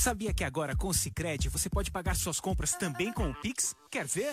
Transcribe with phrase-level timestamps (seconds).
[0.00, 3.76] Sabia que agora com o Cicred você pode pagar suas compras também com o Pix?
[3.90, 4.32] Quer ver?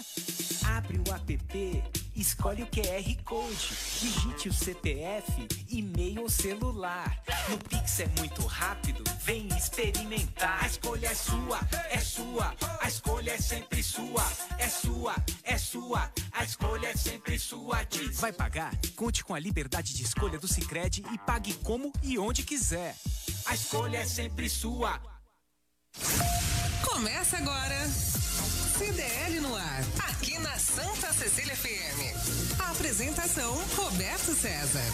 [0.64, 1.84] Abre o app,
[2.16, 7.22] escolhe o QR Code, digite o CPF, e-mail ou celular.
[7.50, 10.64] No Pix é muito rápido, vem experimentar.
[10.64, 11.60] A escolha é sua,
[11.90, 14.26] é sua, a escolha é sempre sua,
[14.58, 17.84] é sua, é sua, a escolha é sempre sua.
[17.84, 18.22] Diz.
[18.22, 18.74] Vai pagar?
[18.96, 22.96] Conte com a liberdade de escolha do Cicred e pague como e onde quiser.
[23.46, 25.17] A escolha é sempre sua.
[26.84, 27.88] Começa agora.
[28.78, 32.60] CDL no ar, aqui na Santa Cecília FM.
[32.60, 34.86] A apresentação Roberto César.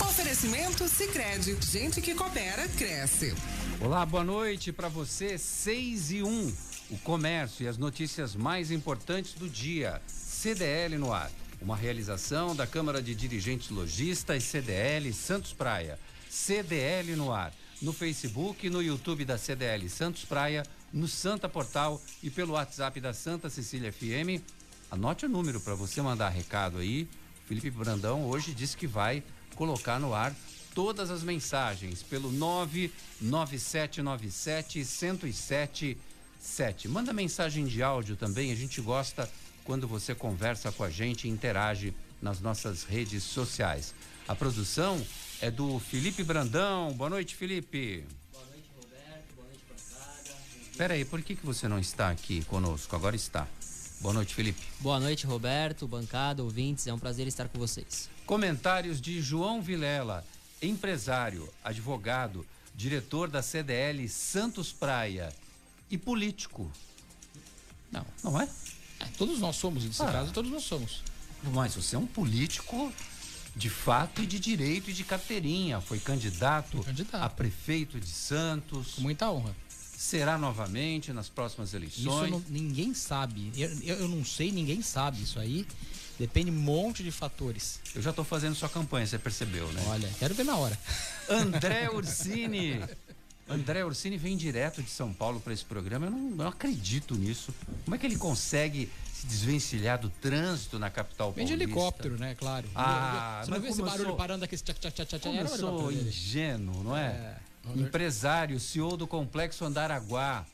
[0.00, 3.34] Oferecimento Sicredi, gente que coopera cresce.
[3.80, 5.38] Olá, boa noite para você.
[5.38, 6.56] 6 e 1.
[6.90, 10.02] O comércio e as notícias mais importantes do dia.
[10.08, 11.30] CDL no ar.
[11.62, 15.98] Uma realização da Câmara de Dirigentes Logistas CDL Santos Praia.
[16.28, 22.30] CDL no ar no Facebook, no YouTube da CDL Santos Praia, no Santa Portal e
[22.30, 24.42] pelo WhatsApp da Santa Cecília FM.
[24.90, 27.08] Anote o número para você mandar recado aí.
[27.46, 29.22] Felipe Brandão hoje disse que vai
[29.54, 30.34] colocar no ar
[30.74, 36.88] todas as mensagens pelo 99797 1077.
[36.88, 39.30] Manda mensagem de áudio também, a gente gosta
[39.64, 43.94] quando você conversa com a gente e interage nas nossas redes sociais.
[44.26, 45.00] A produção
[45.40, 46.92] é do Felipe Brandão.
[46.92, 48.04] Boa noite, Felipe.
[48.30, 49.34] Boa noite, Roberto.
[49.34, 50.36] Boa noite, bancada.
[50.76, 52.94] Pera aí, por que, que você não está aqui conosco?
[52.94, 53.48] Agora está.
[54.00, 54.60] Boa noite, Felipe.
[54.80, 56.86] Boa noite, Roberto, bancada, ouvintes.
[56.86, 58.10] É um prazer estar com vocês.
[58.26, 60.24] Comentários de João Vilela,
[60.60, 65.34] empresário, advogado, diretor da CDL Santos Praia
[65.90, 66.70] e político.
[67.90, 68.48] Não, não é?
[69.00, 70.12] é todos nós somos, nesse ah.
[70.12, 71.02] caso, todos nós somos.
[71.42, 72.92] Mas você é um político
[73.54, 75.80] de fato e de direito e de carteirinha.
[75.80, 77.22] Foi candidato, Foi candidato.
[77.22, 78.94] a prefeito de Santos.
[78.94, 79.54] Com muita honra.
[79.96, 82.06] Será novamente nas próximas eleições?
[82.06, 83.52] Isso não, ninguém sabe.
[83.56, 85.22] Eu, eu não sei, ninguém sabe.
[85.22, 85.66] Isso aí
[86.18, 87.80] depende de um monte de fatores.
[87.94, 89.82] Eu já estou fazendo sua campanha, você percebeu, né?
[89.88, 90.78] Olha, quero ver na hora.
[91.28, 92.80] André Ursini.
[93.46, 96.06] André Ursini vem direto de São Paulo para esse programa.
[96.06, 97.52] Eu não, não acredito nisso.
[97.84, 98.88] Como é que ele consegue
[99.20, 101.56] se desvencilhar do trânsito na capital Vem paulista.
[101.56, 102.34] de helicóptero, né?
[102.34, 102.66] Claro.
[102.74, 104.56] Ah, Você não viu esse barulho sou, parando aqui?
[104.56, 107.06] Tchac, tchac, tchac, como eu sou ingênuo, não é?
[107.06, 107.36] é.
[107.76, 110.46] Empresário, CEO do Complexo Andaraguá.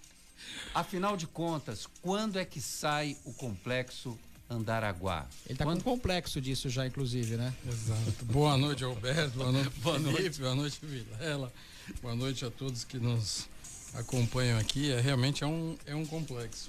[0.74, 4.18] Afinal de contas, quando é que sai o Complexo
[4.50, 5.26] Andaraguá?
[5.44, 5.82] Ele está quando...
[5.82, 7.54] com complexo disso já, inclusive, né?
[7.66, 8.24] Exato.
[8.24, 9.38] Boa noite, Alberto.
[9.38, 10.40] Boa noite, boa noite.
[10.40, 11.52] Boa noite, Vilela.
[12.02, 13.48] Boa noite a todos que nos
[13.94, 14.90] acompanham aqui.
[14.90, 16.68] É, realmente é um, é um complexo.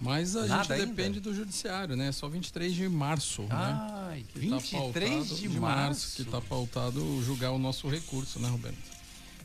[0.00, 0.86] Mas a Nada gente ainda?
[0.86, 2.12] depende do judiciário, né?
[2.12, 3.48] Só 23 de março, né?
[3.50, 4.24] Ai, né?
[4.28, 8.76] Que 23 tá de, de março que está pautado julgar o nosso recurso, né, Roberto?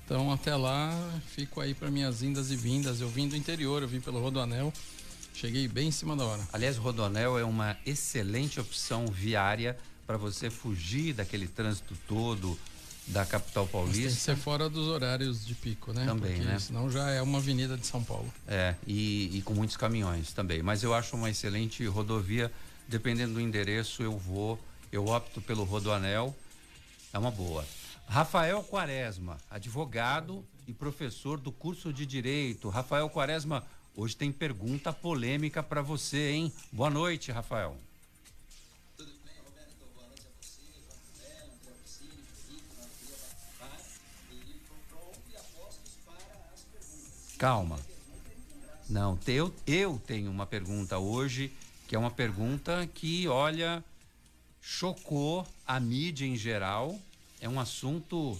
[0.05, 0.91] Então até lá
[1.33, 2.99] fico aí para minhas indas e vindas.
[2.99, 4.73] Eu vim do interior, eu vim pelo Rodoanel.
[5.33, 6.45] Cheguei bem em cima da hora.
[6.51, 12.59] Aliás, o Rodoanel é uma excelente opção viária para você fugir daquele trânsito todo,
[13.07, 14.03] da capital paulista.
[14.03, 16.05] Mas tem que ser fora dos horários de pico, né?
[16.05, 16.59] Também, Porque né?
[16.59, 18.31] Senão já é uma avenida de São Paulo.
[18.47, 20.61] É, e, e, com muitos caminhões também.
[20.61, 22.51] Mas eu acho uma excelente rodovia.
[22.87, 24.59] Dependendo do endereço, eu vou,
[24.91, 26.35] eu opto pelo Rodoanel.
[27.13, 27.65] É uma boa.
[28.07, 32.69] Rafael Quaresma, advogado e professor do curso de Direito.
[32.69, 33.63] Rafael Quaresma,
[33.95, 36.53] hoje tem pergunta polêmica para você, hein?
[36.71, 37.77] Boa noite, Rafael.
[47.41, 47.79] Calma.
[48.87, 51.51] Não, eu, eu tenho uma pergunta hoje,
[51.87, 53.83] que é uma pergunta que, olha,
[54.61, 56.99] chocou a mídia em geral.
[57.39, 58.39] É um assunto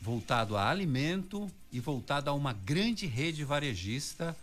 [0.00, 4.34] voltado a alimento e voltado a uma grande rede varejista.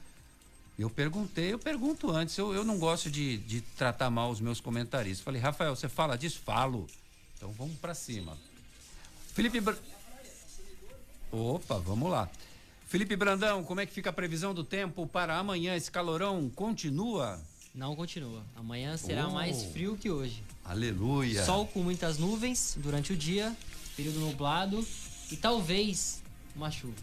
[0.78, 4.62] Eu perguntei, eu pergunto antes, eu, eu não gosto de, de tratar mal os meus
[4.62, 5.25] comentaristas.
[5.25, 6.40] Falei, Rafael, você fala disso?
[6.46, 6.86] Falo.
[7.36, 8.38] Então vamos para cima.
[9.34, 9.59] Felipe.
[11.31, 12.30] Opa, vamos lá.
[12.88, 15.75] Felipe Brandão, como é que fica a previsão do tempo para amanhã?
[15.75, 17.38] Esse calorão continua?
[17.75, 18.42] Não continua.
[18.56, 19.31] Amanhã será oh.
[19.31, 20.42] mais frio que hoje.
[20.63, 21.44] Aleluia.
[21.44, 23.54] Sol com muitas nuvens durante o dia,
[23.98, 24.88] período nublado
[25.30, 26.24] e talvez
[26.56, 26.95] uma chuva.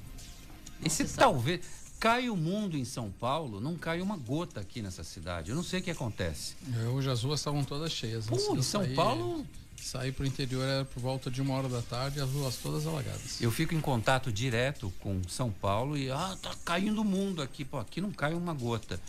[0.82, 1.60] Esse talvez
[2.00, 5.50] cai o mundo em São Paulo, não cai uma gota aqui nessa cidade.
[5.50, 6.56] Eu não sei o que acontece.
[6.82, 8.26] É, hoje as ruas estavam todas cheias.
[8.26, 11.82] Pô, em São Paulo Sair para o interior era por volta de uma hora da
[11.82, 13.40] tarde, as ruas todas alagadas.
[13.40, 17.64] Eu fico em contato direto com São Paulo e ah, tá caindo o mundo aqui.
[17.64, 19.00] Pô, aqui não cai uma gota.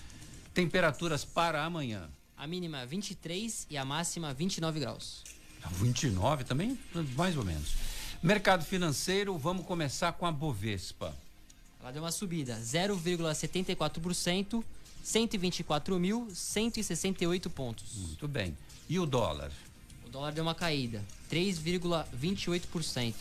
[0.54, 2.08] Temperaturas para amanhã.
[2.38, 5.24] A mínima 23 e a máxima 29 graus.
[5.72, 6.78] 29 também,
[7.16, 7.76] mais ou menos.
[8.22, 11.14] Mercado financeiro, vamos começar com a Bovespa.
[11.80, 14.64] Ela deu uma subida, 0,74%,
[15.06, 17.96] 124.168 pontos.
[17.96, 18.58] Muito bem.
[18.90, 19.52] E o dólar?
[20.16, 23.14] Dólar deu uma caída, 3,28%.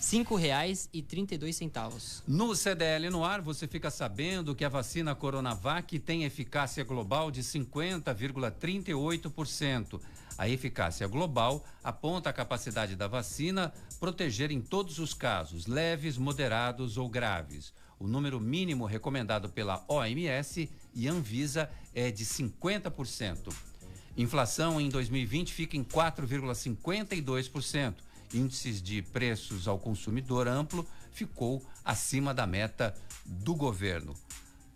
[0.00, 2.24] cinco reais e trinta e dois centavos.
[2.26, 7.44] No CDL no ar, você fica sabendo que a vacina Coronavac tem eficácia global de
[7.44, 10.00] 50,38%.
[10.36, 16.98] A eficácia global aponta a capacidade da vacina proteger em todos os casos, leves, moderados
[16.98, 17.72] ou graves.
[17.96, 23.69] O número mínimo recomendado pela OMS e Anvisa é de 50%.
[24.16, 27.94] Inflação em 2020 fica em 4,52%.
[28.32, 34.14] Índices de preços ao consumidor amplo ficou acima da meta do governo.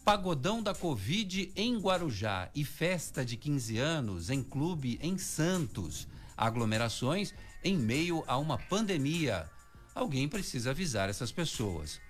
[0.04, 6.06] Pagodão da Covid em Guarujá e festa de 15 anos em clube em Santos.
[6.36, 7.32] Aglomerações
[7.62, 9.48] em meio a uma pandemia.
[9.94, 12.00] Alguém precisa avisar essas pessoas.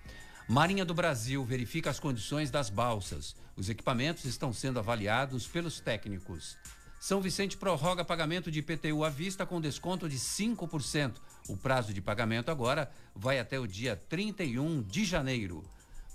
[0.47, 3.35] Marinha do Brasil verifica as condições das balsas.
[3.55, 6.57] Os equipamentos estão sendo avaliados pelos técnicos.
[7.05, 11.17] São Vicente prorroga pagamento de IPTU à vista com desconto de 5%.
[11.47, 15.63] O prazo de pagamento agora vai até o dia 31 de janeiro.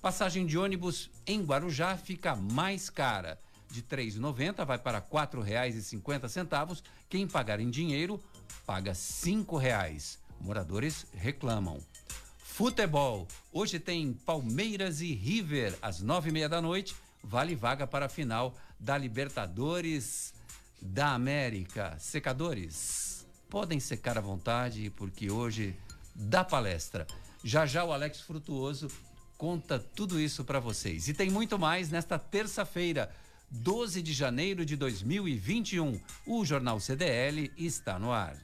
[0.03, 3.39] Passagem de ônibus em Guarujá fica mais cara.
[3.71, 6.83] De R$ 3,90 vai para R$ 4,50.
[7.09, 8.21] Quem pagar em dinheiro
[8.67, 10.19] paga R$ 5,00.
[10.41, 11.79] Moradores reclamam.
[12.37, 13.29] Futebol.
[13.53, 16.97] Hoje tem Palmeiras e River às nove e meia da noite.
[17.23, 20.35] Vale vaga para a final da Libertadores
[20.81, 21.97] da América.
[21.99, 25.77] Secadores, podem secar à vontade porque hoje
[26.15, 27.07] dá palestra.
[27.43, 28.89] Já já o Alex Frutuoso
[29.37, 31.09] conta tudo isso para vocês.
[31.09, 33.11] E tem muito mais nesta terça-feira,
[33.51, 35.99] 12 de janeiro de 2021.
[36.27, 38.37] O Jornal CDL está no ar.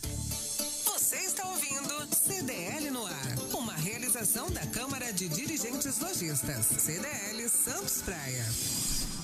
[0.85, 8.03] Você está ouvindo CDL no ar, uma realização da Câmara de Dirigentes Lojistas, CDL Santos
[8.03, 8.45] Praia.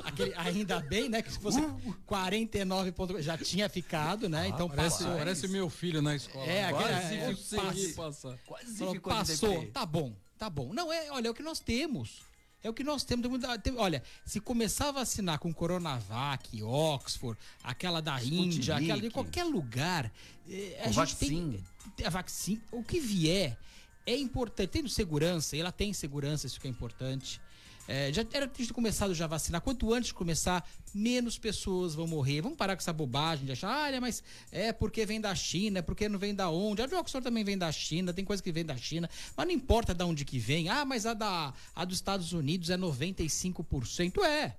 [0.03, 1.23] aquele, ainda bem, né?
[1.23, 4.43] Que se fosse uh, 49 pontos, já tinha ficado, né?
[4.43, 5.17] Ah, então parece, passou.
[5.17, 6.45] Parece meu filho na escola.
[6.47, 8.37] É, quase aquele, é, consegui passar.
[8.47, 9.67] Quase falou, passou.
[9.67, 10.73] Tá bom, tá bom.
[10.73, 12.23] Não, é, olha, é o que nós temos.
[12.63, 13.29] É o que nós temos.
[13.77, 18.57] Olha, se começar a vacinar com Coronavac, Oxford, aquela da Sputnik.
[18.57, 20.13] Índia, aquela de qualquer lugar,
[20.49, 21.59] é, a gente vacina.
[21.97, 23.59] tem a vacina, o que vier
[24.07, 27.41] é importante, tendo segurança, ela tem segurança, isso que é importante.
[27.89, 29.61] É, já era triste começado já a vacinar.
[29.61, 32.41] Quanto antes começar, menos pessoas vão morrer.
[32.41, 35.83] Vamos parar com essa bobagem de achar, ah, mas é porque vem da China, é
[35.83, 36.83] porque não vem da onde.
[36.83, 39.95] A Oxford também vem da China, tem coisa que vem da China, mas não importa
[39.95, 40.69] de onde que vem.
[40.69, 44.23] Ah, mas a, da, a dos Estados Unidos é 95%.
[44.23, 44.55] É,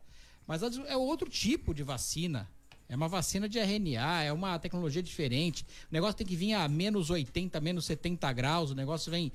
[0.45, 2.49] mas é outro tipo de vacina.
[2.87, 5.65] É uma vacina de RNA, é uma tecnologia diferente.
[5.89, 9.31] O negócio tem que vir a menos 80, menos 70 graus, o negócio vem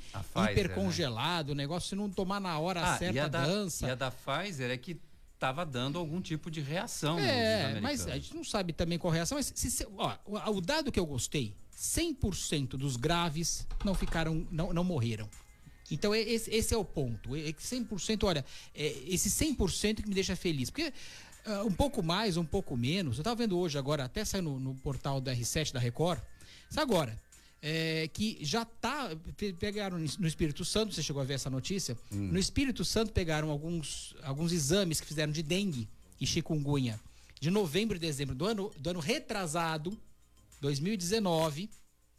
[0.50, 1.52] hipercongelado, né?
[1.52, 3.86] o negócio se não tomar na hora ah, certa, e a da, dança.
[3.86, 5.00] E a da Pfizer é que
[5.34, 7.18] estava dando algum tipo de reação.
[7.18, 9.36] É, mas a gente não sabe também qual reação.
[9.38, 14.46] Mas se, se, ó, o, o dado que eu gostei, 100% dos graves não ficaram,
[14.50, 15.28] não, não morreram.
[15.90, 17.30] Então, esse, esse, é o ponto.
[17.30, 20.68] 100%, olha, é esse 100% que me deixa feliz.
[20.68, 20.92] Porque
[21.46, 23.16] Uh, um pouco mais, um pouco menos.
[23.16, 26.20] Eu estava vendo hoje agora, até saiu no, no, portal da R7 da Record.
[26.70, 27.18] Isso agora.
[27.60, 29.10] É, que já tá.
[29.58, 31.96] Pegaram no Espírito Santo, você chegou a ver essa notícia?
[32.12, 32.28] Hum.
[32.32, 35.88] No Espírito Santo pegaram alguns, alguns exames que fizeram de dengue
[36.20, 37.00] e chikungunya
[37.40, 39.96] de novembro e dezembro do ano, do ano retrasado,
[40.60, 41.70] 2019,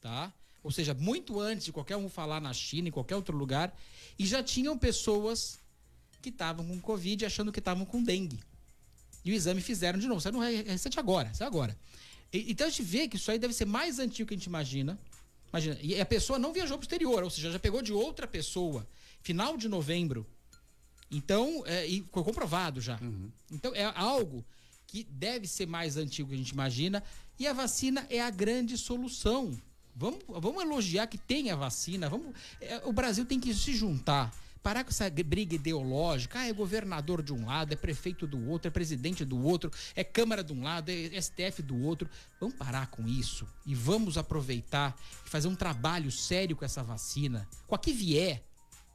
[0.02, 0.34] tá?
[0.64, 3.76] Ou seja, muito antes de qualquer um falar na China, em qualquer outro lugar,
[4.18, 5.58] e já tinham pessoas
[6.22, 8.40] que estavam com Covid achando que estavam com dengue.
[9.24, 10.22] E o exame fizeram de novo.
[10.22, 11.78] Saiu no recente agora, saiu agora.
[12.32, 14.46] E, então a gente vê que isso aí deve ser mais antigo que a gente
[14.46, 14.98] imagina.
[15.52, 15.78] Imagina.
[15.82, 18.88] E a pessoa não viajou pro exterior, ou seja, já pegou de outra pessoa.
[19.22, 20.26] Final de novembro.
[21.12, 23.00] Então, é, e foi comprovado já.
[23.02, 23.32] Uhum.
[23.52, 24.46] Então, é algo
[24.86, 27.04] que deve ser mais antigo que a gente imagina.
[27.38, 29.60] E a vacina é a grande solução.
[29.96, 32.08] Vamos, vamos elogiar que tem a vacina.
[32.10, 34.34] Vamos, é, o Brasil tem que se juntar.
[34.62, 36.40] Parar com essa briga ideológica.
[36.40, 40.04] Ah, é governador de um lado, é prefeito do outro, é presidente do outro, é
[40.04, 42.10] Câmara de um lado, é STF do outro.
[42.40, 47.48] Vamos parar com isso e vamos aproveitar e fazer um trabalho sério com essa vacina.
[47.68, 48.44] Com a que vier,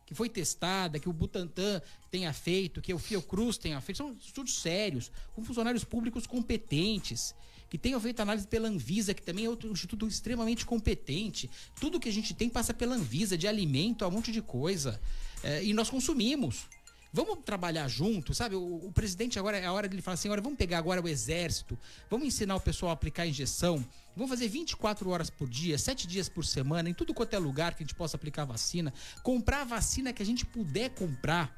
[0.07, 1.81] que foi testada, que o Butantan
[2.11, 3.99] tenha feito, que o Fiocruz tenha feito.
[3.99, 7.35] São estudos sérios, com funcionários públicos competentes
[7.71, 11.51] que tenham feito análise pela Anvisa, que também é outro instituto extremamente competente.
[11.81, 15.01] Tudo que a gente tem passa pela Anvisa, de alimento, a um monte de coisa.
[15.45, 16.67] É, e nós consumimos.
[17.13, 18.57] Vamos trabalhar junto, sabe?
[18.57, 21.07] O, o, presidente agora é a hora dele falar assim: olha, vamos pegar agora o
[21.07, 21.79] exército,
[22.11, 23.85] vamos ensinar o pessoal a aplicar a injeção,
[24.17, 27.75] vamos fazer 24 horas por dia, 7 dias por semana, em tudo quanto é lugar
[27.75, 31.55] que a gente possa aplicar vacina, comprar a vacina que a gente puder comprar,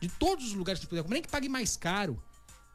[0.00, 2.20] de todos os lugares que puder comprar, nem que pague mais caro.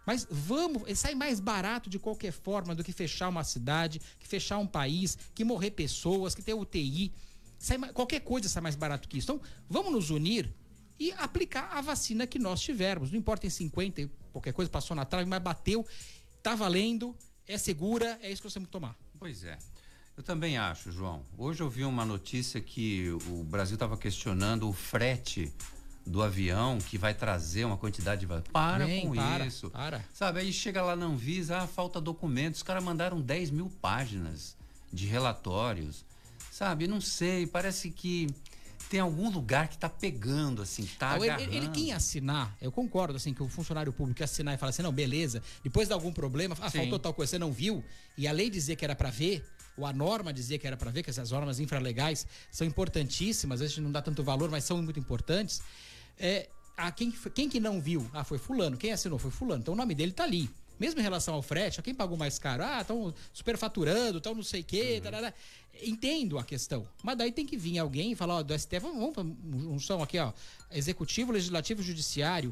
[0.05, 4.57] Mas vamos, sai mais barato de qualquer forma do que fechar uma cidade, que fechar
[4.57, 7.11] um país, que morrer pessoas, que ter UTI.
[7.61, 9.31] Sai, qualquer coisa sai mais barato que isso.
[9.31, 10.51] Então, vamos nos unir
[10.99, 13.11] e aplicar a vacina que nós tivermos.
[13.11, 15.85] Não importa em 50, qualquer coisa passou na trave, mas bateu,
[16.41, 17.15] tá valendo,
[17.47, 18.95] é segura, é isso que nós temos que tomar.
[19.19, 19.59] Pois é.
[20.17, 21.21] Eu também acho, João.
[21.37, 25.53] Hoje eu vi uma notícia que o Brasil estava questionando o frete
[26.05, 30.03] do avião que vai trazer uma quantidade de para Bem, com para, isso para.
[30.11, 34.57] sabe aí chega lá não visa ah, falta documentos os caras mandaram 10 mil páginas
[34.91, 36.03] de relatórios
[36.61, 38.27] sabe não sei parece que
[38.87, 43.15] tem algum lugar que está pegando, assim, tá não, ele, ele, quem assinar, eu concordo,
[43.15, 46.55] assim, que o funcionário público assinar e falar assim, não, beleza, depois de algum problema,
[46.59, 46.79] ah, Sim.
[46.79, 47.81] faltou tal coisa, você não viu,
[48.17, 49.45] e a lei dizer que era para ver,
[49.77, 53.61] ou a norma dizer que era para ver, que essas normas infralegais são importantíssimas, às
[53.61, 55.61] vezes não dá tanto valor, mas são muito importantes.
[56.19, 58.05] É, a quem, quem que não viu?
[58.13, 58.75] Ah, foi fulano.
[58.75, 59.61] Quem assinou foi fulano.
[59.61, 60.49] Então o nome dele tá ali.
[60.81, 62.63] Mesmo em relação ao frete, quem pagou mais caro?
[62.63, 64.95] Ah, estão superfaturando, estão não sei o quê.
[64.95, 65.01] Uhum.
[65.01, 65.33] Tarará.
[65.83, 66.87] Entendo a questão.
[67.03, 70.17] Mas daí tem que vir alguém e falar, ó, do STF, vamos, vamos som aqui,
[70.17, 70.33] ó.
[70.71, 72.51] Executivo, legislativo, judiciário.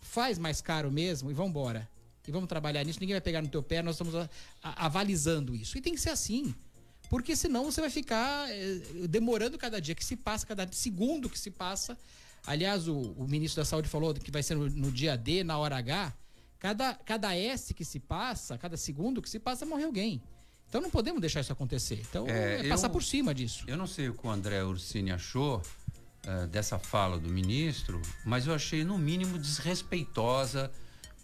[0.00, 1.90] Faz mais caro mesmo e vamos embora.
[2.24, 4.30] E vamos trabalhar nisso, ninguém vai pegar no teu pé, nós estamos a,
[4.62, 5.76] a, avalizando isso.
[5.76, 6.54] E tem que ser assim.
[7.10, 11.38] Porque senão você vai ficar eh, demorando cada dia que se passa, cada segundo que
[11.38, 11.98] se passa.
[12.46, 15.58] Aliás, o, o ministro da Saúde falou que vai ser no, no dia D, na
[15.58, 16.14] hora H.
[16.66, 20.20] Cada, cada S que se passa, cada segundo que se passa, morre alguém.
[20.68, 22.04] Então não podemos deixar isso acontecer.
[22.10, 23.62] Então é, é passar eu, por cima disso.
[23.68, 28.48] Eu não sei o que o André Ursini achou uh, dessa fala do ministro, mas
[28.48, 30.68] eu achei no mínimo desrespeitosa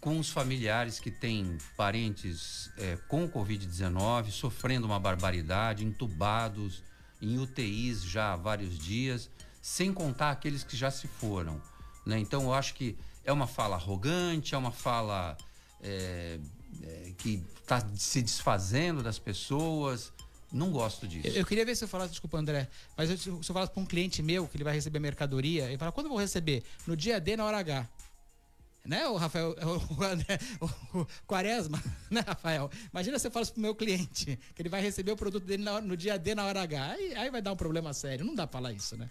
[0.01, 6.85] com os familiares que têm parentes é, com Covid-19, sofrendo uma barbaridade, entubados
[7.21, 9.29] em UTIs já há vários dias,
[9.61, 11.61] sem contar aqueles que já se foram.
[12.07, 12.21] Né?
[12.21, 15.37] Então eu acho que é uma fala arrogante, é uma fala
[15.81, 16.39] é,
[16.83, 20.13] é, que está se desfazendo das pessoas.
[20.53, 21.27] Não gosto disso.
[21.27, 23.83] Eu, eu, queria ver se eu falasse, desculpa, André, mas eu, se eu falasse para
[23.83, 26.63] um cliente meu que ele vai receber mercadoria, ele fala, quando eu vou receber?
[26.87, 27.89] No dia D, na hora H.
[28.85, 29.55] Né, o Rafael,
[29.97, 32.69] o, André, o, o Quaresma, né, Rafael?
[32.91, 35.81] Imagina se eu falasse pro meu cliente que ele vai receber o produto dele na,
[35.81, 36.91] no dia D, na hora H.
[36.91, 38.25] Aí, aí vai dar um problema sério.
[38.25, 39.09] Não dá pra falar isso, né?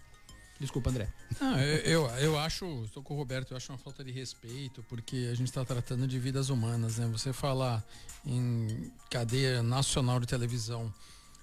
[0.62, 1.12] Desculpa, André.
[1.40, 5.28] Não, eu, eu acho, estou com o Roberto, eu acho uma falta de respeito, porque
[5.28, 7.08] a gente está tratando de vidas humanas, né?
[7.08, 7.84] Você falar
[8.24, 10.94] em cadeia nacional de televisão,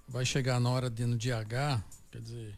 [0.08, 2.58] vai chegar na hora de no dia H, quer dizer,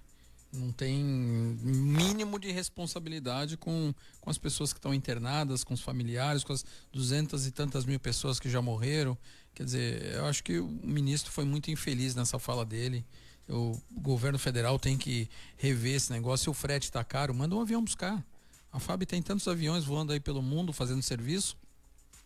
[0.53, 6.43] não tem mínimo de responsabilidade com, com as pessoas que estão internadas, com os familiares,
[6.43, 6.63] com as
[6.93, 9.17] duzentas e tantas mil pessoas que já morreram.
[9.55, 13.03] Quer dizer, eu acho que o ministro foi muito infeliz nessa fala dele
[13.49, 16.45] o governo federal tem que rever esse negócio.
[16.45, 18.23] Se o frete está caro, manda um avião buscar.
[18.71, 21.57] A FAB tem tantos aviões voando aí pelo mundo fazendo serviço,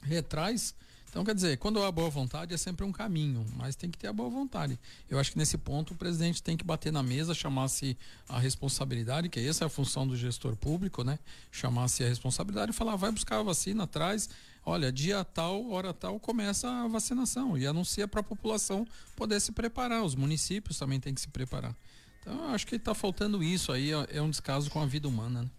[0.01, 0.75] retraz.
[1.09, 4.07] Então, quer dizer, quando há boa vontade é sempre um caminho, mas tem que ter
[4.07, 4.77] a boa vontade.
[5.09, 9.29] Eu acho que nesse ponto o presidente tem que bater na mesa, chamar-se a responsabilidade,
[9.29, 11.17] que essa é a função do gestor público, né?
[11.51, 14.29] Chamar-se a responsabilidade e falar, vai buscar a vacina, traz,
[14.65, 19.51] olha, dia tal, hora tal, começa a vacinação e anuncia para a população poder se
[19.51, 20.03] preparar.
[20.03, 21.75] Os municípios também têm que se preparar.
[22.19, 25.43] Então, acho que está faltando isso aí, é um descaso com a vida humana.
[25.43, 25.49] Né?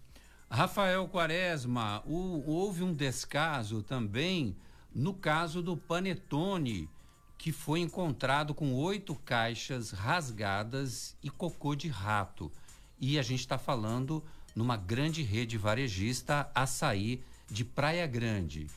[0.49, 4.55] Rafael Quaresma, o, houve um descaso também
[4.93, 6.89] no caso do Panetone,
[7.37, 12.51] que foi encontrado com oito caixas rasgadas e cocô de rato.
[12.99, 14.23] E a gente está falando
[14.55, 18.67] numa grande rede varejista açaí de Praia Grande.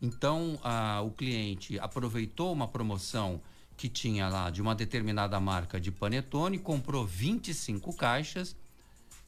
[0.00, 3.40] Então, a, o cliente aproveitou uma promoção
[3.76, 8.56] que tinha lá de uma determinada marca de panetone, comprou 25 caixas.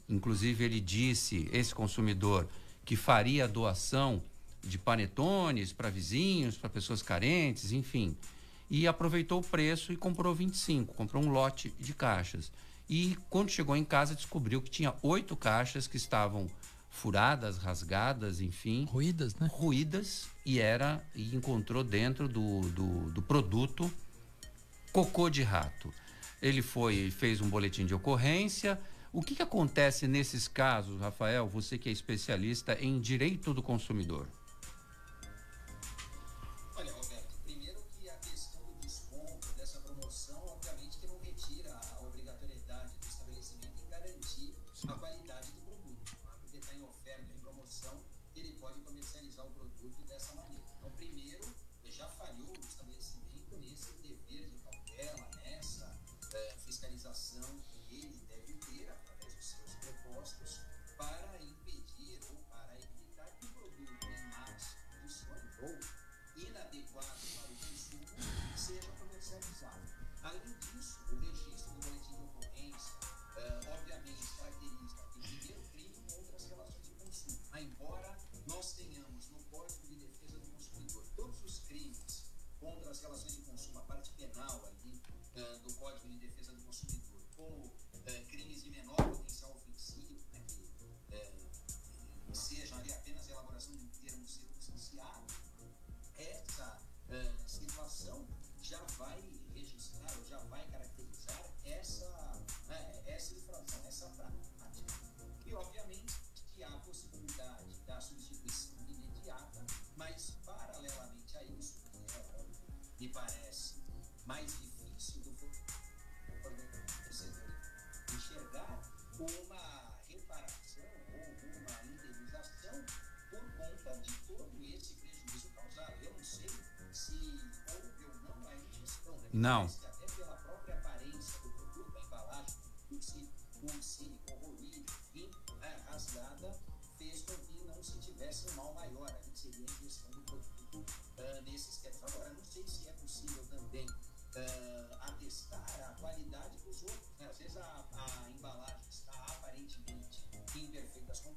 [0.09, 2.49] Inclusive, ele disse, esse consumidor,
[2.85, 4.23] que faria doação
[4.62, 8.17] de panetones para vizinhos, para pessoas carentes, enfim.
[8.71, 12.50] E aproveitou o preço e comprou 25, comprou um lote de caixas.
[12.88, 16.47] E quando chegou em casa, descobriu que tinha oito caixas que estavam
[16.91, 18.85] furadas, rasgadas, enfim.
[18.85, 19.49] Ruídas, né?
[19.50, 23.92] Ruídas e era e encontrou dentro do, do, do produto
[24.92, 25.92] cocô de rato.
[26.40, 28.78] Ele foi, fez um boletim de ocorrência.
[29.12, 31.46] O que, que acontece nesses casos, Rafael?
[31.49, 34.26] Você que é especialista em direito do consumidor.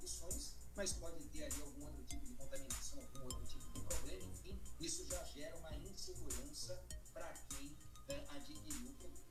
[0.06, 4.26] Condições, mas pode ter ali algum outro tipo de contaminação, algum outro tipo de problema,
[4.34, 6.84] enfim, isso já gera uma insegurança
[7.14, 7.76] para quem
[8.10, 8.26] é.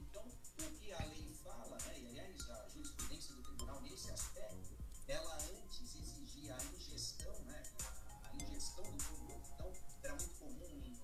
[0.00, 4.76] Então, o que a lei fala, né, e aliás a jurisprudência do tribunal nesse aspecto,
[5.06, 7.62] ela antes exigia a ingestão, né,
[8.22, 9.50] a ingestão do produto.
[9.54, 10.96] Então, era muito comum em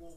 [0.00, 0.16] como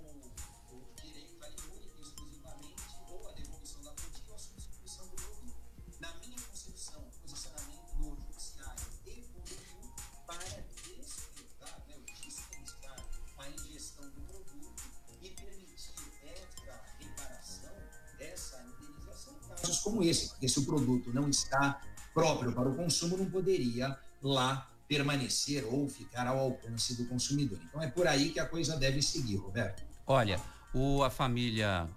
[0.71, 1.35] o direito
[1.75, 5.57] único e exclusivamente ou a devolução da quantia ou a substituição do produto.
[5.99, 9.91] Na minha concepção, posicionamento do judiciário evoluiu
[10.25, 13.05] para despertar, né, dispensar
[13.37, 14.83] a ingestão do produto
[15.21, 15.91] e permitir
[16.23, 17.75] essa reparação,
[18.21, 21.81] essa indenização em casos como esse, porque se o produto não está
[22.13, 27.59] próprio para o consumo não poderia lá permanecer ou ficar ao alcance do consumidor.
[27.67, 29.83] Então é por aí que a coisa deve seguir, Roberto.
[30.05, 30.39] Olha,
[30.71, 31.89] o, a família,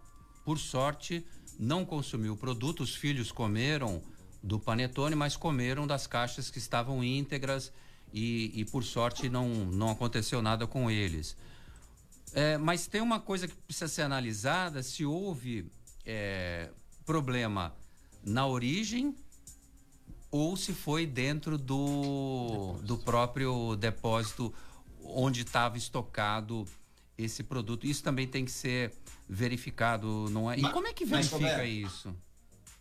[0.45, 1.25] por sorte,
[1.59, 4.03] não consumiu o produto, os filhos comeram
[4.43, 7.71] do panetone, mas comeram das caixas que estavam íntegras
[8.13, 11.37] e, e por sorte não, não aconteceu nada com eles.
[12.33, 15.71] É, mas tem uma coisa que precisa ser analisada: se houve
[16.05, 16.71] é,
[17.05, 17.75] problema
[18.25, 19.15] na origem
[20.37, 24.53] ou se foi dentro do, do próprio depósito
[25.03, 26.67] onde estava estocado
[27.17, 27.87] esse produto.
[27.87, 28.93] Isso também tem que ser
[29.29, 30.59] verificado, não é?
[30.59, 32.15] E mas, como é que verifica isso?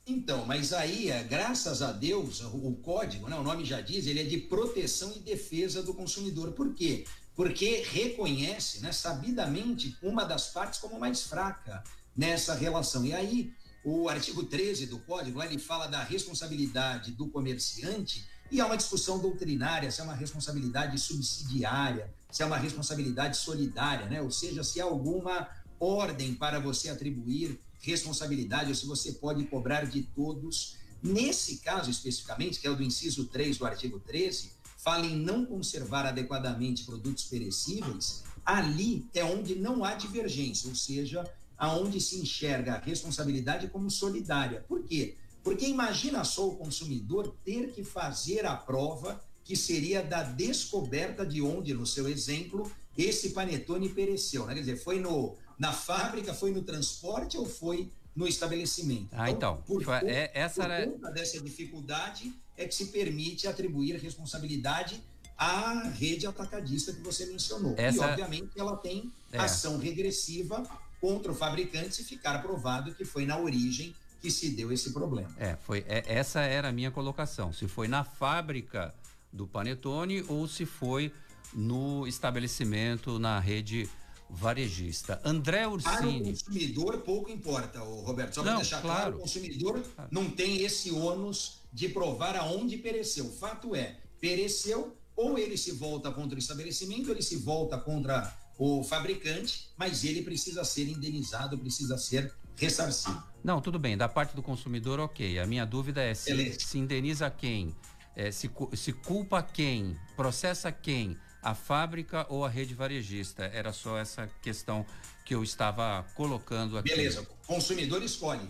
[0.06, 4.06] Então, mas aí, é, graças a Deus, o, o código, né, o nome já diz,
[4.06, 6.52] ele é de proteção e defesa do consumidor.
[6.52, 7.06] Por quê?
[7.36, 11.84] Porque reconhece, né, sabidamente, uma das partes como mais fraca
[12.16, 13.06] nessa relação.
[13.06, 13.54] E aí,
[13.86, 19.20] o artigo 13 do código, ele fala da responsabilidade do comerciante e há uma discussão
[19.20, 24.22] doutrinária se é uma responsabilidade subsidiária, se é uma responsabilidade solidária, né?
[24.24, 25.48] Ou seja, se há alguma
[25.80, 30.78] ordem para você atribuir responsabilidade ou se você pode cobrar de todos.
[31.04, 35.46] Nesse caso especificamente, que é o do inciso 3 do artigo 13, fala em não
[35.46, 41.24] conservar adequadamente produtos perecíveis, ali é onde não há divergência, ou seja,
[41.58, 44.64] aonde se enxerga a responsabilidade como solidária.
[44.68, 45.16] Por quê?
[45.44, 51.42] Porque imagina só o consumidor ter que fazer a prova que seria da descoberta de
[51.42, 54.46] onde, no seu exemplo, esse panetone pereceu.
[54.46, 54.56] Né?
[54.56, 59.10] Quer dizer, foi no, na fábrica, foi no transporte ou foi no estabelecimento?
[59.12, 59.62] Ah, então.
[59.64, 60.88] então por, é, essa por era...
[60.88, 65.04] conta dessa dificuldade é que se permite atribuir responsabilidade
[65.38, 67.76] à rede atacadista que você mencionou.
[67.78, 67.98] Essa...
[67.98, 69.38] E, obviamente, ela tem é.
[69.38, 70.64] ação regressiva
[71.00, 75.30] contra o fabricante se ficar provado que foi na origem que se deu esse problema.
[75.38, 77.54] É, foi é, essa era a minha colocação.
[77.54, 78.94] Se foi na fábrica
[79.32, 81.12] do panetone ou se foi
[81.54, 83.90] no estabelecimento na rede
[84.30, 85.22] varejista.
[85.24, 85.96] André Ursini.
[85.96, 88.36] Para o consumidor pouco importa, Roberto.
[88.36, 93.28] Só para deixar claro, claro, o consumidor não tem esse ônus de provar aonde pereceu.
[93.28, 98.36] O fato é, pereceu, ou ele se volta contra o estabelecimento, ele se volta contra
[98.58, 103.22] o fabricante, mas ele precisa ser indenizado, precisa ser ressarcido.
[103.44, 103.98] Não, tudo bem.
[103.98, 105.40] Da parte do consumidor, ok.
[105.40, 107.76] A minha dúvida é se, se indeniza quem,
[108.16, 113.44] é, se, se culpa quem, processa quem, a fábrica ou a rede varejista.
[113.46, 114.86] Era só essa questão
[115.26, 116.90] que eu estava colocando aqui.
[116.90, 117.22] Beleza.
[117.22, 118.50] O consumidor escolhe.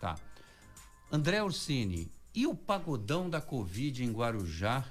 [0.00, 0.16] Tá.
[1.10, 4.84] André Ursini, e o pagodão da Covid em Guarujá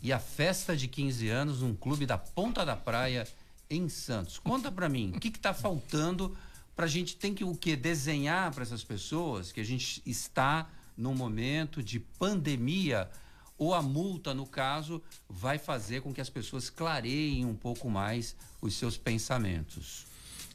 [0.00, 3.26] e a festa de 15 anos num clube da Ponta da Praia
[3.74, 4.38] em Santos?
[4.38, 6.36] Conta para mim, o que está faltando
[6.76, 10.68] para a gente tem que o que desenhar para essas pessoas que a gente está
[10.96, 13.10] num momento de pandemia
[13.58, 18.34] ou a multa, no caso, vai fazer com que as pessoas clareiem um pouco mais
[18.60, 20.06] os seus pensamentos.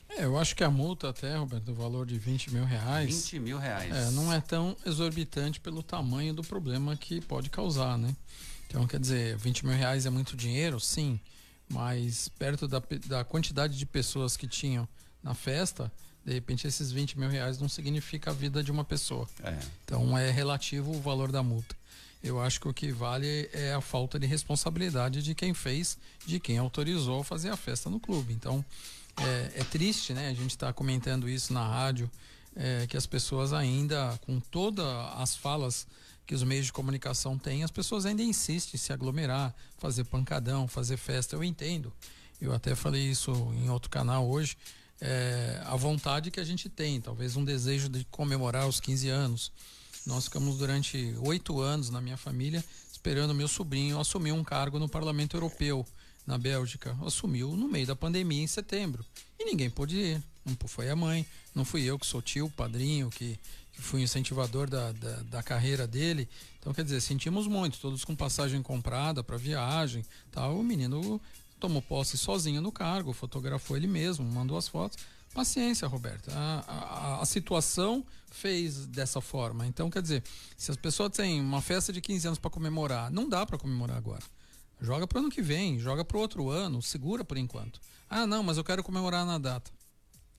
[0.10, 3.30] É, eu acho que a multa até, Roberto, o valor de 20 mil reais.
[3.30, 3.94] 20 mil reais.
[3.94, 8.16] É, não é tão exorbitante pelo tamanho do problema que pode causar, né?
[8.68, 11.20] Então, quer dizer, 20 mil reais é muito dinheiro, sim,
[11.70, 14.88] mas perto da, da quantidade de pessoas que tinham
[15.22, 15.92] na festa,
[16.26, 19.28] de repente esses 20 mil reais não significa a vida de uma pessoa.
[19.44, 19.58] É.
[19.84, 21.76] Então é relativo o valor da multa.
[22.24, 26.40] Eu acho que o que vale é a falta de responsabilidade de quem fez, de
[26.40, 28.34] quem autorizou fazer a festa no clube.
[28.34, 28.64] Então
[29.18, 30.30] é, é triste, né?
[30.30, 32.10] A gente está comentando isso na rádio,
[32.56, 35.88] é, que as pessoas ainda, com todas as falas
[36.28, 40.68] que os meios de comunicação têm, as pessoas ainda insistem em se aglomerar, fazer pancadão,
[40.68, 41.36] fazer festa.
[41.36, 41.92] Eu entendo.
[42.40, 44.56] Eu até falei isso em outro canal hoje.
[45.02, 49.52] É, a vontade que a gente tem, talvez um desejo de comemorar os 15 anos
[50.08, 54.88] nós ficamos durante oito anos na minha família esperando meu sobrinho assumir um cargo no
[54.88, 55.86] Parlamento Europeu
[56.26, 56.98] na Bélgica.
[57.06, 59.06] Assumiu no meio da pandemia em setembro
[59.38, 60.24] e ninguém pôde ir.
[60.46, 63.38] Não foi a mãe, não fui eu que sou tio, padrinho, que,
[63.78, 66.28] que fui incentivador da, da, da, carreira dele.
[66.60, 70.04] Então, quer dizer, sentimos muito, todos com passagem comprada para viagem.
[70.32, 70.60] Tal.
[70.60, 71.22] O menino
[71.60, 74.98] tomou posse sozinho no cargo, fotografou ele mesmo, mandou as fotos
[75.38, 76.32] Paciência, Roberto.
[76.32, 79.68] A, a, a, situação fez dessa forma.
[79.68, 80.24] Então, quer dizer,
[80.58, 83.98] se as pessoas têm uma festa de 15 anos para comemorar, não dá para comemorar
[83.98, 84.24] agora.
[84.82, 87.80] Joga para o ano que vem, joga para o outro ano, segura por enquanto.
[88.10, 89.70] Ah, não, mas eu quero comemorar na data.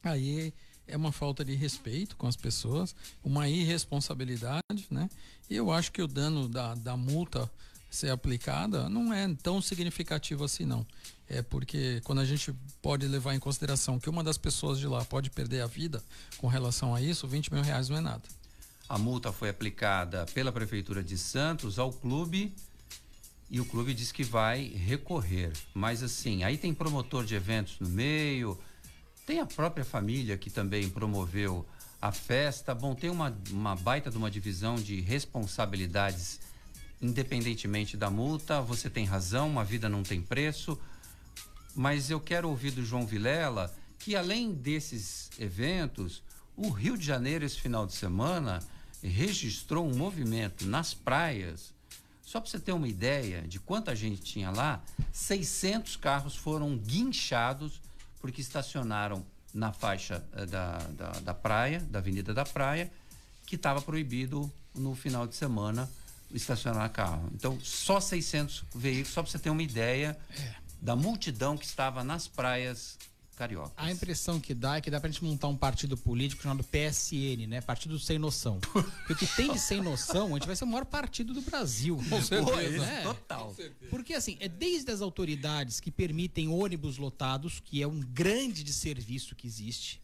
[0.02, 0.52] Aí
[0.88, 5.08] é uma falta de respeito com as pessoas, uma irresponsabilidade, né?
[5.48, 7.50] E eu acho que o dano da, da multa
[7.90, 10.84] ser aplicada não é tão significativo assim, não
[11.28, 15.04] é porque quando a gente pode levar em consideração que uma das pessoas de lá
[15.04, 16.02] pode perder a vida
[16.38, 18.22] com relação a isso, 20 mil reais não é nada.
[18.88, 22.54] A multa foi aplicada pela Prefeitura de Santos ao clube
[23.50, 25.52] e o clube diz que vai recorrer.
[25.74, 28.58] Mas assim, aí tem promotor de eventos no meio,
[29.28, 31.64] tem a própria família que também promoveu
[32.02, 32.74] a festa.
[32.74, 36.40] Bom, tem uma, uma baita de uma divisão de responsabilidades
[37.00, 38.60] independentemente da multa.
[38.62, 40.76] Você tem razão, uma vida não tem preço
[41.78, 46.24] mas eu quero ouvir do João Vilela que além desses eventos,
[46.56, 48.58] o Rio de Janeiro esse final de semana
[49.00, 51.72] registrou um movimento nas praias.
[52.20, 57.80] Só para você ter uma ideia de quanta gente tinha lá, 600 carros foram guinchados
[58.20, 62.90] porque estacionaram na faixa eh, da, da, da praia, da Avenida da Praia,
[63.46, 65.88] que estava proibido no final de semana
[66.32, 67.30] estacionar carro.
[67.34, 70.18] Então, só 600 veículos, só para você ter uma ideia.
[70.36, 72.96] É da multidão que estava nas praias
[73.38, 73.72] cariocas.
[73.76, 77.46] A impressão que dá é que dá pra gente montar um partido político chamado PSN,
[77.46, 77.60] né?
[77.60, 78.58] Partido Sem Noção.
[79.06, 81.40] Porque o que tem de sem noção, a gente vai ser o maior partido do
[81.40, 81.96] Brasil.
[82.08, 82.84] Com certeza.
[82.84, 83.02] Né?
[83.02, 83.54] Total.
[83.90, 88.72] Porque assim, é desde as autoridades que permitem ônibus lotados, que é um grande de
[88.72, 90.00] serviço que existe,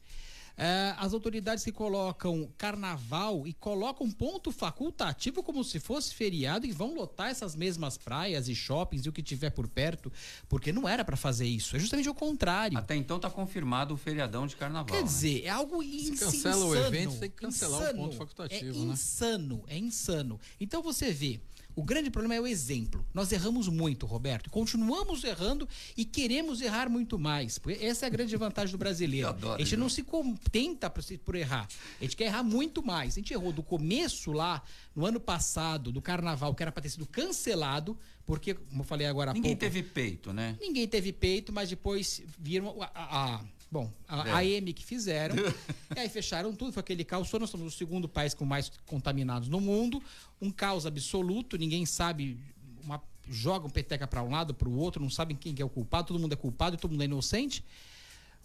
[0.56, 6.72] é, as autoridades que colocam carnaval e colocam ponto facultativo como se fosse feriado e
[6.72, 10.12] vão lotar essas mesmas praias e shoppings e o que tiver por perto,
[10.48, 11.76] porque não era para fazer isso.
[11.76, 12.78] É justamente o contrário.
[12.78, 14.86] Até então tá confirmado o feriadão de carnaval.
[14.86, 15.02] Quer né?
[15.02, 16.30] dizer, é algo insano.
[16.30, 17.98] Se cancela o evento, tem que cancelar insano.
[17.98, 18.92] o ponto facultativo, é né?
[18.92, 20.40] insano, é insano.
[20.60, 21.40] Então você vê
[21.76, 23.04] o grande problema é o exemplo.
[23.12, 24.48] Nós erramos muito, Roberto.
[24.50, 27.60] Continuamos errando e queremos errar muito mais.
[27.80, 29.28] Essa é a grande vantagem do brasileiro.
[29.34, 31.68] Adoro, a gente não se contenta por errar.
[32.00, 33.14] A gente quer errar muito mais.
[33.14, 34.62] A gente errou do começo lá,
[34.94, 39.06] no ano passado, do carnaval, que era para ter sido cancelado, porque, como eu falei
[39.06, 39.64] agora há Ninguém pouco.
[39.64, 40.56] Ninguém teve peito, né?
[40.60, 43.40] Ninguém teve peito, mas depois viram a, a, a
[43.74, 44.56] Bom, a é.
[44.56, 45.34] AM que fizeram,
[45.96, 47.28] e aí fecharam tudo, foi aquele caos.
[47.32, 50.00] Nós somos o segundo país com mais contaminados no mundo,
[50.40, 52.38] um caos absoluto, ninguém sabe,
[52.84, 55.68] uma, joga um peteca para um lado, para o outro, não sabem quem é o
[55.68, 57.64] culpado, todo mundo é culpado e todo mundo é inocente.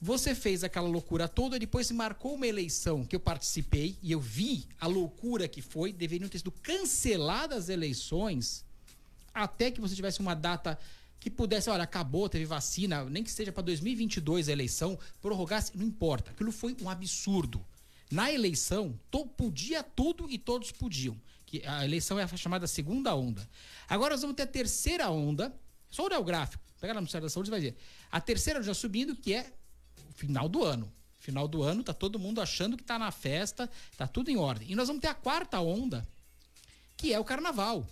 [0.01, 4.19] Você fez aquela loucura toda, depois se marcou uma eleição que eu participei e eu
[4.19, 8.65] vi a loucura que foi, deveriam ter sido canceladas as eleições
[9.31, 10.79] até que você tivesse uma data
[11.19, 15.85] que pudesse, olha, acabou, teve vacina, nem que seja para 2022 a eleição, prorrogasse, não
[15.85, 16.31] importa.
[16.31, 17.63] Aquilo foi um absurdo.
[18.09, 21.19] Na eleição, to, podia tudo e todos podiam.
[21.45, 23.47] Que a eleição é a chamada segunda onda.
[23.87, 25.53] Agora nós vamos ter a terceira onda.
[25.89, 26.63] Só olhar o gráfico.
[26.79, 27.75] Pega lá no Ministério da Saúde e vai ver.
[28.11, 29.51] A terceira já subindo, que é
[30.09, 30.91] o final do ano.
[31.19, 34.71] Final do ano, tá todo mundo achando que tá na festa, tá tudo em ordem.
[34.71, 36.07] E nós vamos ter a quarta onda,
[36.95, 37.85] que é o carnaval.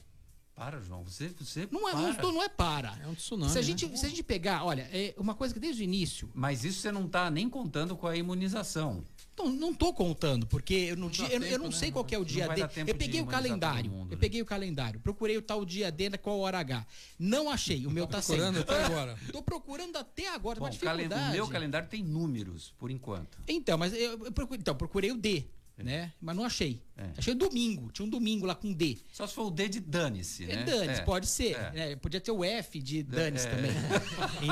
[0.57, 1.03] Para, João.
[1.03, 2.23] Você, você não é, para.
[2.23, 2.97] Não, não é para.
[3.03, 3.51] É um tsunami.
[3.51, 3.95] Se a gente, né?
[3.95, 6.31] se a gente pegar, olha, é uma coisa que desde o início.
[6.33, 9.03] Mas isso você não está nem contando com a imunização.
[9.37, 11.71] Não, não tô contando, porque no não dia, eu, tempo, eu, não né?
[11.71, 12.63] sei qual é o dia D.
[12.87, 13.91] Eu peguei o calendário.
[13.91, 14.19] Mundo, eu né?
[14.19, 14.99] peguei o calendário.
[14.99, 16.87] Procurei o tal dia D, qual hora H.
[17.19, 17.85] Não achei.
[17.85, 19.19] O meu tá, tá procurando até agora.
[19.31, 20.59] Tô procurando até agora.
[20.59, 23.37] Bom, o meu calendário tem números, por enquanto.
[23.47, 25.45] Então, mas eu, eu procurei, então, procurei o D
[25.83, 26.13] né?
[26.19, 26.81] Mas não achei.
[26.97, 27.11] É.
[27.17, 27.91] Achei domingo.
[27.91, 28.97] Tinha um domingo lá com D.
[29.13, 30.63] Só se for o D de dane-se, é né?
[30.63, 31.03] Dane-se, é.
[31.03, 31.55] pode ser.
[31.75, 31.95] É.
[31.95, 33.51] Podia ter o F de dane-se é.
[33.51, 33.71] também.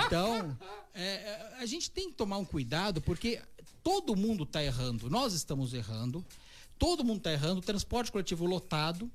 [0.06, 0.58] então,
[0.94, 3.42] é, a gente tem que tomar um cuidado, porque
[3.84, 5.10] todo mundo está errando.
[5.10, 6.24] Nós estamos errando.
[6.78, 7.60] Todo mundo está errando.
[7.60, 9.12] O transporte coletivo lotado.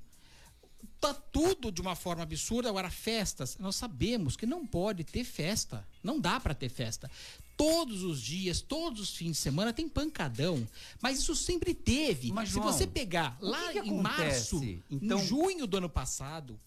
[0.99, 2.69] Tá tudo de uma forma absurda.
[2.69, 5.87] Agora, festas, nós sabemos que não pode ter festa.
[6.03, 7.09] Não dá para ter festa
[7.57, 10.67] todos os dias, todos os fins de semana tem pancadão.
[11.01, 12.31] Mas isso sempre teve.
[12.31, 15.19] Mas, João, Se você pegar lá que que em março, então...
[15.19, 16.59] em junho do ano passado,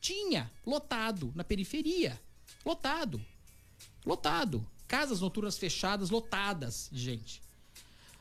[0.00, 2.20] tinha lotado na periferia.
[2.64, 3.24] Lotado.
[4.04, 4.66] Lotado.
[4.86, 7.40] Casas noturnas fechadas, lotadas, gente.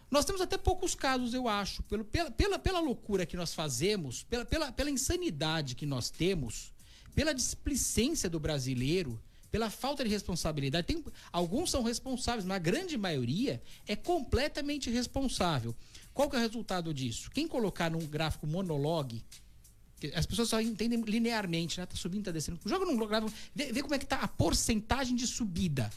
[0.09, 4.23] Nós temos até poucos casos, eu acho, pelo, pela, pela, pela loucura que nós fazemos,
[4.23, 6.73] pela, pela, pela insanidade que nós temos,
[7.15, 9.17] pela displicência do brasileiro
[9.51, 10.87] pela falta de responsabilidade.
[10.87, 15.75] Tem, alguns são responsáveis, mas a grande maioria é completamente responsável.
[16.13, 17.29] Qual que é o resultado disso?
[17.31, 19.23] Quem colocar num gráfico monologue,
[20.15, 21.85] as pessoas só entendem linearmente, né?
[21.85, 22.59] Tá subindo, tá descendo.
[22.65, 25.91] Joga num gráfico, vê, vê como é que tá a porcentagem de subida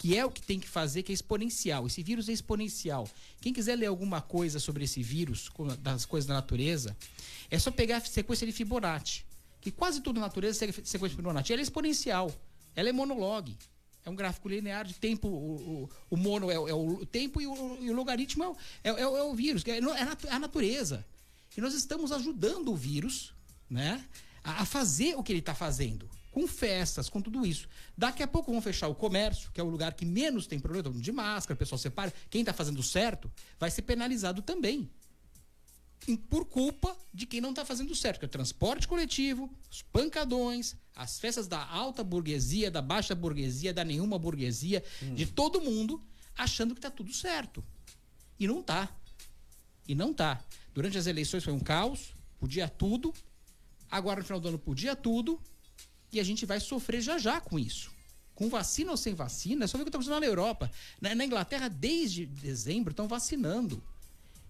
[0.00, 1.86] que é o que tem que fazer, que é exponencial.
[1.86, 3.06] Esse vírus é exponencial.
[3.38, 6.96] Quem quiser ler alguma coisa sobre esse vírus, das coisas da natureza,
[7.50, 9.26] é só pegar a sequência de Fibonacci.
[9.60, 11.52] Que quase tudo na natureza segue sequência de Fibonacci.
[11.52, 12.34] Ela é exponencial.
[12.80, 13.58] Ela é monologue.
[14.06, 15.28] É um gráfico linear de tempo.
[15.28, 19.00] O, o, o mono é, é, o tempo e o, e o logaritmo é, é,
[19.02, 21.04] é, o vírus, é, é a natureza.
[21.54, 23.34] E nós estamos ajudando o vírus
[23.68, 24.02] né,
[24.42, 26.08] a, a fazer o que ele está fazendo.
[26.32, 27.68] Com festas, com tudo isso.
[27.98, 30.90] Daqui a pouco vão fechar o comércio, que é o lugar que menos tem problema,
[30.90, 32.14] de máscara, o pessoal separa.
[32.30, 34.88] Quem está fazendo certo vai ser penalizado também
[36.28, 40.74] por culpa de quem não está fazendo certo, que é o transporte coletivo, os pancadões,
[40.94, 45.14] as festas da alta burguesia, da baixa burguesia, da nenhuma burguesia, hum.
[45.14, 46.02] de todo mundo
[46.36, 47.64] achando que está tudo certo.
[48.38, 48.88] E não tá.
[49.86, 50.42] E não tá.
[50.72, 53.12] Durante as eleições foi um caos, podia tudo.
[53.90, 55.40] Agora no final do ano podia tudo.
[56.12, 57.92] E a gente vai sofrer já já com isso.
[58.34, 60.70] Com vacina ou sem vacina, é só ver o que está acontecendo na Europa.
[61.00, 63.82] Na, na Inglaterra, desde dezembro, estão vacinando.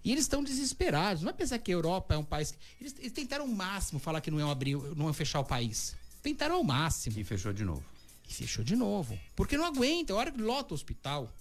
[0.03, 1.23] E eles estão desesperados.
[1.23, 2.55] Não é pensar que a Europa é um país.
[2.81, 5.95] Eles, eles tentaram ao máximo falar que não iam abrir, não iam fechar o país.
[6.23, 7.19] Tentaram ao máximo.
[7.19, 7.85] E fechou de novo.
[8.29, 9.19] E fechou de novo.
[9.37, 10.13] Porque não aguenta.
[10.13, 11.33] A hora que lota o hospital,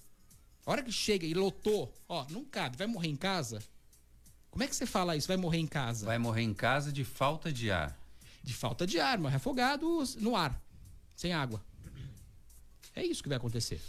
[0.65, 3.63] a hora que chega e lotou, ó, não cabe, vai morrer em casa?
[4.52, 5.28] Como é que você fala isso?
[5.28, 6.06] Vai morrer em casa?
[6.06, 7.98] Vai morrer em casa de falta de ar.
[8.43, 10.60] De falta de ar, morre afogado no ar,
[11.15, 11.63] sem água.
[12.95, 13.82] É isso que vai acontecer.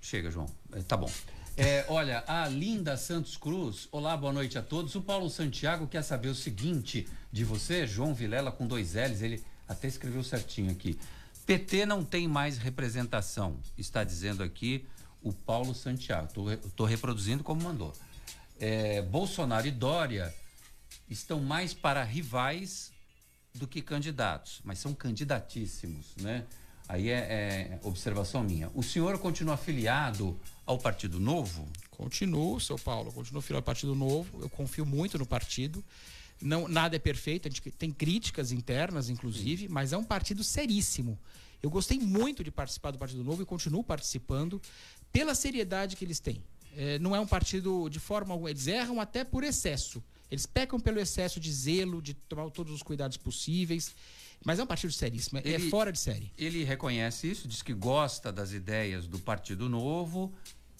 [0.00, 0.46] Chega, João.
[0.72, 1.10] É, tá bom.
[1.58, 4.94] É, olha, a Linda Santos Cruz, olá, boa noite a todos.
[4.94, 9.42] O Paulo Santiago quer saber o seguinte de você, João Vilela, com dois L's, ele
[9.66, 10.98] até escreveu certinho aqui.
[11.46, 14.86] PT não tem mais representação, está dizendo aqui
[15.22, 16.28] o Paulo Santiago.
[16.66, 17.94] Estou reproduzindo como mandou.
[18.60, 20.34] É, Bolsonaro e Dória
[21.08, 22.92] estão mais para rivais
[23.54, 26.44] do que candidatos, mas são candidatíssimos, né?
[26.86, 28.70] Aí é, é observação minha.
[28.74, 31.68] O senhor continua afiliado ao Partido Novo?
[31.90, 34.42] Continuo, seu Paulo, continuo afiliado ao Partido Novo.
[34.42, 35.82] Eu confio muito no partido.
[36.42, 39.72] Não, nada é perfeito, a gente tem críticas internas, inclusive, Sim.
[39.72, 41.18] mas é um partido seríssimo.
[41.62, 44.60] Eu gostei muito de participar do Partido Novo e continuo participando
[45.10, 46.42] pela seriedade que eles têm.
[46.76, 48.50] É, não é um partido de forma alguma.
[48.50, 50.04] Eles erram até por excesso.
[50.30, 53.94] Eles pecam pelo excesso de zelo, de tomar todos os cuidados possíveis.
[54.44, 56.30] Mas é um partido seríssimo, é ele, é fora de série.
[56.36, 60.32] Ele reconhece isso, diz que gosta das ideias do Partido Novo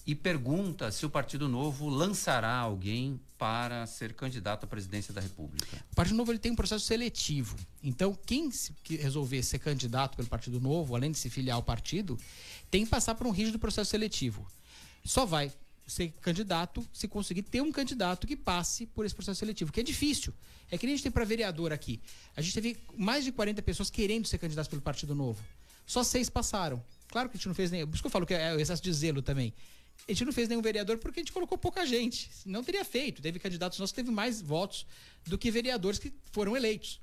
[0.07, 5.83] e pergunta se o Partido Novo lançará alguém para ser candidato à presidência da República.
[5.91, 7.57] O Partido Novo ele tem um processo seletivo.
[7.83, 8.49] Então, quem
[8.89, 12.17] resolver ser candidato pelo Partido Novo, além de se filiar ao partido,
[12.71, 14.47] tem que passar por um rígido processo seletivo.
[15.03, 15.51] só vai
[15.85, 19.83] ser candidato se conseguir ter um candidato que passe por esse processo seletivo, que é
[19.83, 20.33] difícil.
[20.71, 22.01] É que nem a gente tem para vereador aqui.
[22.35, 25.43] A gente teve mais de 40 pessoas querendo ser candidatos pelo Partido Novo.
[25.85, 26.83] Só seis passaram.
[27.09, 27.85] Claro que a gente não fez nem.
[27.85, 29.53] Por isso que eu falo que é o excesso de zelo também.
[30.07, 32.29] A gente não fez nenhum vereador porque a gente colocou pouca gente.
[32.45, 33.21] Não teria feito.
[33.21, 34.85] Teve candidatos nossos que teve mais votos
[35.25, 37.01] do que vereadores que foram eleitos.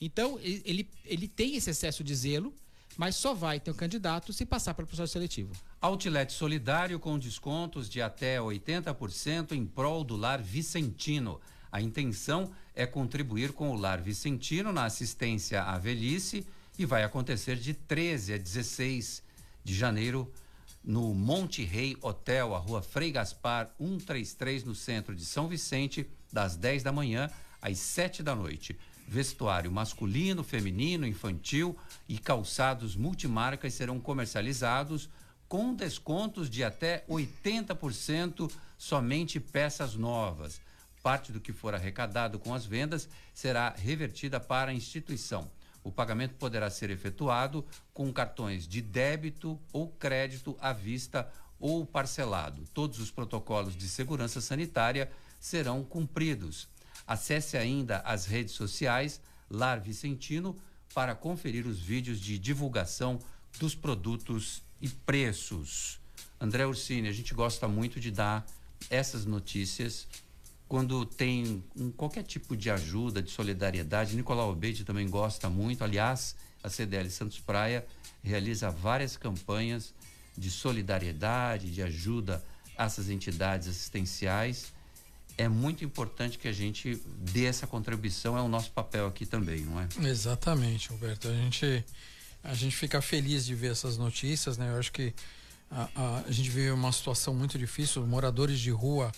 [0.00, 2.54] Então, ele, ele tem esse excesso de zelo,
[2.96, 5.54] mas só vai ter um candidato se passar pelo processo seletivo.
[5.80, 11.40] Outlet solidário com descontos de até 80% em prol do Lar Vicentino.
[11.72, 16.46] A intenção é contribuir com o Lar Vicentino na assistência à velhice
[16.78, 19.22] e vai acontecer de 13 a 16
[19.64, 20.30] de janeiro
[20.84, 26.56] no Monte Rei Hotel, a rua Frei Gaspar 133, no centro de São Vicente, das
[26.56, 27.30] 10 da manhã
[27.62, 28.78] às 7 da noite.
[29.08, 31.76] Vestuário masculino, feminino, infantil
[32.08, 35.08] e calçados multimarcas serão comercializados
[35.48, 40.60] com descontos de até 80% somente peças novas.
[41.02, 45.50] Parte do que for arrecadado com as vendas será revertida para a instituição.
[45.84, 52.64] O pagamento poderá ser efetuado com cartões de débito ou crédito à vista ou parcelado.
[52.72, 56.66] Todos os protocolos de segurança sanitária serão cumpridos.
[57.06, 59.20] Acesse ainda as redes sociais
[59.50, 60.56] Lar Vicentino
[60.94, 63.18] para conferir os vídeos de divulgação
[63.58, 66.00] dos produtos e preços.
[66.40, 68.46] André Ursini, a gente gosta muito de dar
[68.90, 70.06] essas notícias
[70.68, 74.16] quando tem um, qualquer tipo de ajuda, de solidariedade.
[74.16, 75.84] Nicolau Obeide também gosta muito.
[75.84, 77.86] Aliás, a CDL Santos Praia
[78.22, 79.92] realiza várias campanhas
[80.36, 82.42] de solidariedade, de ajuda
[82.76, 84.72] a essas entidades assistenciais.
[85.36, 87.00] É muito importante que a gente
[87.32, 89.88] dê essa contribuição, é o nosso papel aqui também, não é?
[90.08, 91.28] Exatamente, Alberto.
[91.28, 91.84] A gente,
[92.42, 94.70] a gente fica feliz de ver essas notícias, né?
[94.70, 95.12] Eu acho que
[95.70, 99.12] a, a, a gente vive uma situação muito difícil, moradores de rua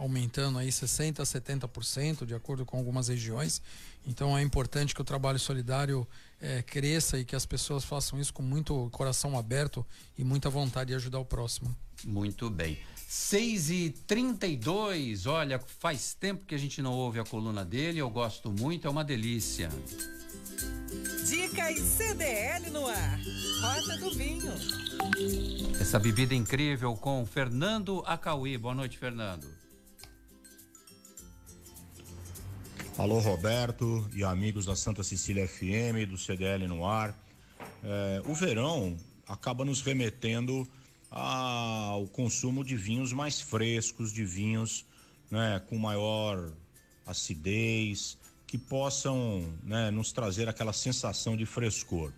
[0.00, 3.60] aumentando aí 60% a 70%, de acordo com algumas regiões.
[4.06, 6.08] Então é importante que o trabalho solidário
[6.40, 9.84] é, cresça e que as pessoas façam isso com muito coração aberto
[10.16, 11.76] e muita vontade de ajudar o próximo.
[12.02, 12.78] Muito bem.
[13.06, 18.08] 6 e 32 olha, faz tempo que a gente não ouve a coluna dele, eu
[18.08, 19.68] gosto muito, é uma delícia.
[21.28, 23.20] Dicas CDL no ar.
[23.60, 24.52] Rota do Vinho.
[25.78, 28.56] Essa bebida incrível com Fernando Acauí.
[28.56, 29.59] Boa noite, Fernando.
[33.00, 37.18] Alô, Roberto e amigos da Santa Cecília FM, do CDL no ar.
[37.82, 38.94] É, o verão
[39.26, 40.68] acaba nos remetendo
[41.10, 44.84] ao consumo de vinhos mais frescos, de vinhos
[45.30, 46.52] né, com maior
[47.06, 52.12] acidez, que possam né, nos trazer aquela sensação de frescor.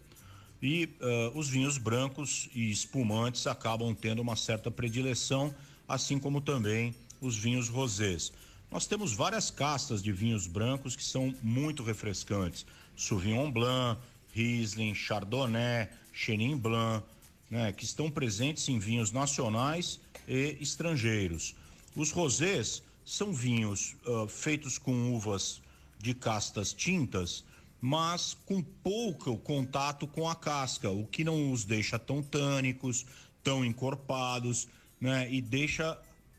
[0.61, 5.55] E uh, os vinhos brancos e espumantes acabam tendo uma certa predileção,
[5.87, 8.33] assim como também os vinhos rosés.
[8.73, 12.65] Nós temos várias castas de vinhos brancos que são muito refrescantes.
[12.97, 14.01] Sauvignon Blanc,
[14.33, 17.05] Riesling, Chardonnay, Chenin Blanc,
[17.51, 21.55] né, que estão presentes em vinhos nacionais e estrangeiros.
[21.95, 25.61] Os rosés são vinhos uh, feitos com uvas
[25.99, 27.45] de castas tintas,
[27.79, 33.05] mas com pouco contato com a casca, o que não os deixa tão tânicos,
[33.43, 34.67] tão encorpados,
[34.99, 35.99] né, e deixa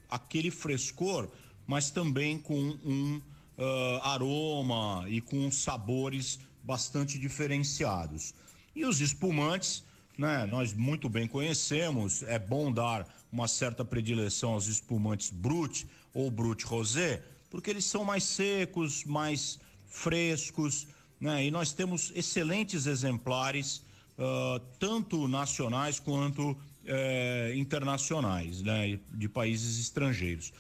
[0.10, 1.30] aquele frescor
[1.68, 3.22] mas também com um
[3.58, 8.34] uh, aroma e com sabores bastante diferenciados.
[8.76, 9.84] E os espumantes,
[10.18, 16.30] né, nós muito bem conhecemos, é bom dar uma certa predileção aos espumantes Brut ou
[16.30, 20.88] Brut Rosé, porque eles são mais secos, mais frescos,
[21.20, 21.46] né?
[21.46, 23.78] E nós temos excelentes exemplares,
[24.18, 26.58] uh, tanto nacionais quanto uh,
[27.56, 29.00] internacionais, né?
[29.12, 30.52] De países estrangeiros.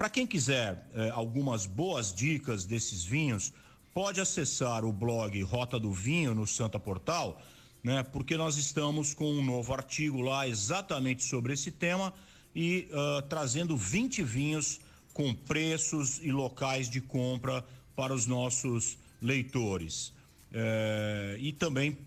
[0.00, 3.52] Para quem quiser eh, algumas boas dicas desses vinhos,
[3.92, 7.38] pode acessar o blog Rota do Vinho no Santa Portal,
[7.82, 8.02] né?
[8.02, 12.14] Porque nós estamos com um novo artigo lá exatamente sobre esse tema
[12.56, 14.80] e uh, trazendo 20 vinhos
[15.12, 17.62] com preços e locais de compra
[17.94, 20.14] para os nossos leitores.
[20.50, 21.98] Eh, e também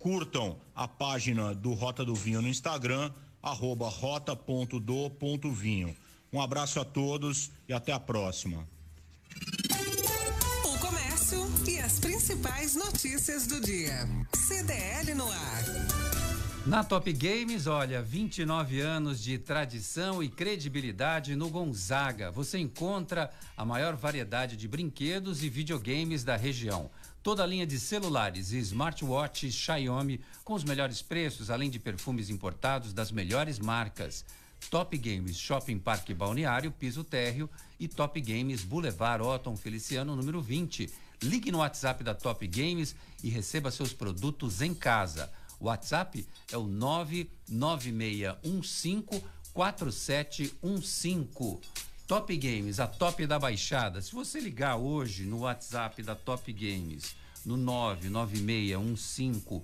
[0.00, 4.76] curtam a página do Rota do Vinho no Instagram, arroba rota.do.vinho.
[6.36, 8.68] Um abraço a todos e até a próxima.
[10.66, 14.06] O comércio e as principais notícias do dia.
[14.34, 15.64] CDL no ar.
[16.66, 22.30] Na Top Games, olha, 29 anos de tradição e credibilidade no Gonzaga.
[22.30, 26.90] Você encontra a maior variedade de brinquedos e videogames da região.
[27.22, 32.28] Toda a linha de celulares e smartwatches Xiaomi com os melhores preços, além de perfumes
[32.28, 34.22] importados das melhores marcas.
[34.70, 37.48] Top Games Shopping Parque Balneário, piso térreo
[37.78, 40.90] e Top Games Boulevard Otton Feliciano, número 20.
[41.22, 45.30] Ligue no WhatsApp da Top Games e receba seus produtos em casa.
[45.58, 49.22] O WhatsApp é o 99615
[49.54, 51.60] 4715.
[52.06, 54.00] Top Games, a top da baixada.
[54.00, 59.62] Se você ligar hoje no WhatsApp da Top Games, no 99615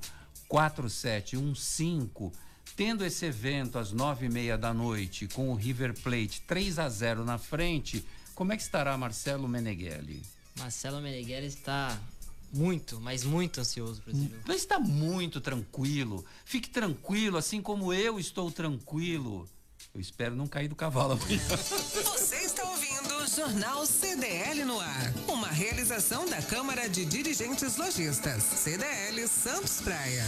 [0.49, 2.33] 4715,
[2.77, 6.89] Tendo esse evento às nove e meia da noite, com o River Plate 3 a
[6.89, 8.05] 0 na frente,
[8.35, 10.23] como é que estará Marcelo Meneghelli?
[10.59, 11.99] Marcelo Meneghelli está
[12.53, 14.37] muito, mas muito ansioso para esse jogo.
[14.47, 16.25] Mas está muito tranquilo.
[16.45, 19.49] Fique tranquilo, assim como eu estou tranquilo.
[19.95, 21.41] Eu espero não cair do cavalo amanhã.
[21.49, 25.13] Você está ouvindo o Jornal CDL no ar.
[25.29, 28.43] Uma realização da Câmara de Dirigentes Lojistas.
[28.43, 30.25] CDL Santos Praia.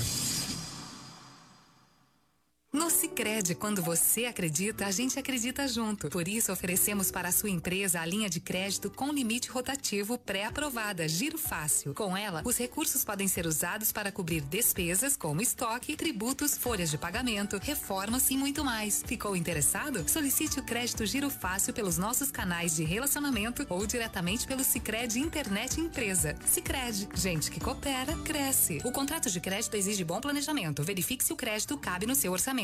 [2.75, 6.09] No Sicredi, quando você acredita, a gente acredita junto.
[6.09, 11.07] Por isso oferecemos para a sua empresa a linha de crédito com limite rotativo pré-aprovada,
[11.07, 11.95] Giro Fácil.
[11.95, 16.99] Com ela, os recursos podem ser usados para cobrir despesas como estoque, tributos, folhas de
[16.99, 19.05] pagamento, reformas e muito mais.
[19.07, 20.05] Ficou interessado?
[20.11, 25.81] Solicite o crédito Giro Fácil pelos nossos canais de relacionamento ou diretamente pelo Sicredi Internet
[25.81, 26.35] Empresa.
[26.45, 28.81] Sicredi, gente que coopera cresce.
[28.85, 30.83] O contrato de crédito exige bom planejamento.
[30.83, 32.64] Verifique se o crédito cabe no seu orçamento.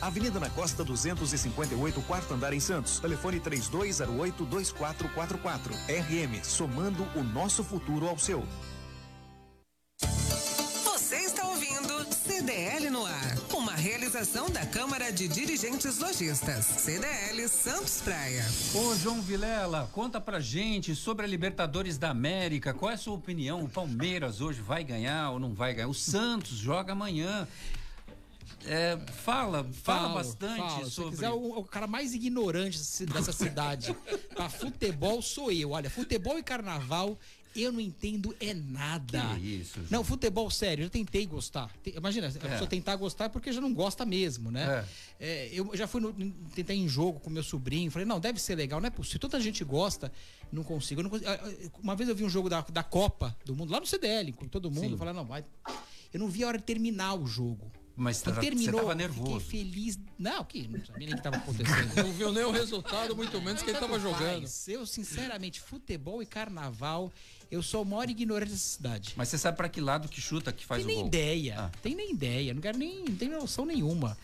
[0.00, 2.98] Avenida na Costa 258, quarto andar em Santos.
[2.98, 5.74] Telefone 3208 2444.
[5.74, 8.44] RM, somando o nosso futuro ao seu.
[10.84, 13.36] Você está ouvindo CDL no ar.
[13.54, 16.64] Uma realização da Câmara de Dirigentes Lojistas.
[16.66, 18.44] CDL Santos Praia.
[18.74, 22.74] Ô João Vilela, conta pra gente sobre a Libertadores da América.
[22.74, 23.62] Qual é a sua opinião?
[23.62, 25.88] O Palmeiras hoje vai ganhar ou não vai ganhar?
[25.88, 27.46] O Santos joga amanhã.
[28.66, 30.90] É, fala, fala bastante falo.
[30.90, 31.10] sobre.
[31.10, 33.96] Se quiser, o, o, cara mais ignorante dessa cidade
[34.34, 35.70] para futebol sou eu.
[35.70, 37.18] Olha, futebol e carnaval
[37.62, 39.34] eu não entendo é nada.
[39.36, 39.80] Que isso?
[39.90, 41.70] Não, futebol sério, eu tentei gostar.
[41.86, 42.32] Imagina, a é.
[42.50, 44.84] pessoa tentar gostar é porque já não gosta mesmo, né?
[45.18, 45.26] É.
[45.26, 46.12] É, eu já fui no,
[46.54, 49.20] tentar em jogo com meu sobrinho, falei, não, deve ser legal, não é possível.
[49.20, 50.12] Toda gente gosta,
[50.52, 51.30] não consigo, não consigo.
[51.82, 54.46] Uma vez eu vi um jogo da, da Copa do Mundo, lá no CDL, com
[54.46, 55.44] todo mundo, eu falei, não, vai.
[56.12, 57.70] Eu não vi a hora de terminar o jogo.
[57.96, 59.40] Mas tá, terminou, você tava nervoso.
[59.40, 59.98] Fiquei feliz.
[60.18, 61.96] Não, que não sabia nem o que estava acontecendo.
[61.96, 64.46] não viu nem o resultado, muito menos quem estava jogando.
[64.68, 67.10] Eu, sinceramente, futebol e carnaval,
[67.50, 69.14] eu sou o maior ignorante dessa cidade.
[69.16, 71.10] Mas você sabe para que lado que chuta que faz tem o gol?
[71.10, 71.60] Tem nem ideia.
[71.60, 71.70] Ah.
[71.82, 72.52] Tem nem ideia.
[72.52, 73.04] Não quero nem.
[73.04, 74.16] Não tenho noção nenhuma.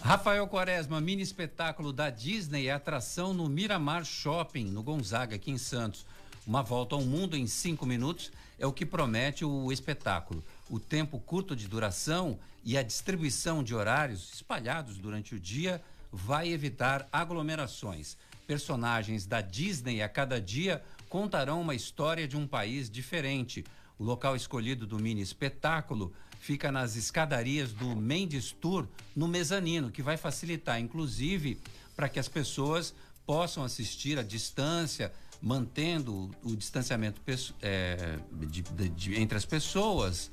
[0.00, 6.04] Rafael Quaresma, mini espetáculo da Disney, atração no Miramar Shopping, no Gonzaga, aqui em Santos.
[6.44, 10.42] Uma volta ao mundo em cinco minutos é o que promete o espetáculo
[10.72, 16.48] o tempo curto de duração e a distribuição de horários espalhados durante o dia vai
[16.48, 18.16] evitar aglomerações.
[18.46, 23.62] Personagens da Disney a cada dia contarão uma história de um país diferente.
[23.98, 26.10] O local escolhido do mini espetáculo
[26.40, 31.60] fica nas escadarias do Mendes Tour, no mezanino, que vai facilitar, inclusive,
[31.94, 32.94] para que as pessoas
[33.26, 35.12] possam assistir à distância,
[35.42, 37.20] mantendo o distanciamento
[37.60, 40.30] é, de, de, de, entre as pessoas.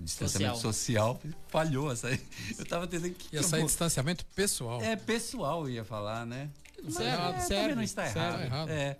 [0.00, 1.14] Distanciamento social.
[1.14, 1.32] social.
[1.48, 2.20] falhou essa aí.
[2.58, 3.34] Eu tava tentando que.
[3.34, 4.80] Ia sair distanciamento pessoal.
[4.82, 6.50] É, pessoal, ia falar, né?
[6.88, 7.76] Certo, é, certo.
[7.76, 8.42] não está errado.
[8.42, 8.68] errado.
[8.70, 8.96] É.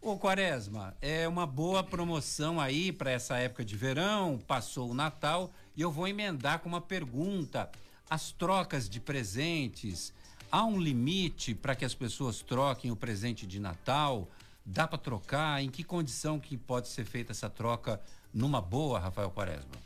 [0.00, 5.50] Ô Quaresma, é uma boa promoção aí para essa época de verão, passou o Natal
[5.74, 7.70] e eu vou emendar com uma pergunta.
[8.10, 10.12] As trocas de presentes,
[10.52, 14.28] há um limite para que as pessoas troquem o presente de Natal?
[14.62, 15.62] Dá para trocar?
[15.62, 17.98] Em que condição que pode ser feita essa troca
[18.32, 19.83] numa boa, Rafael Quaresma?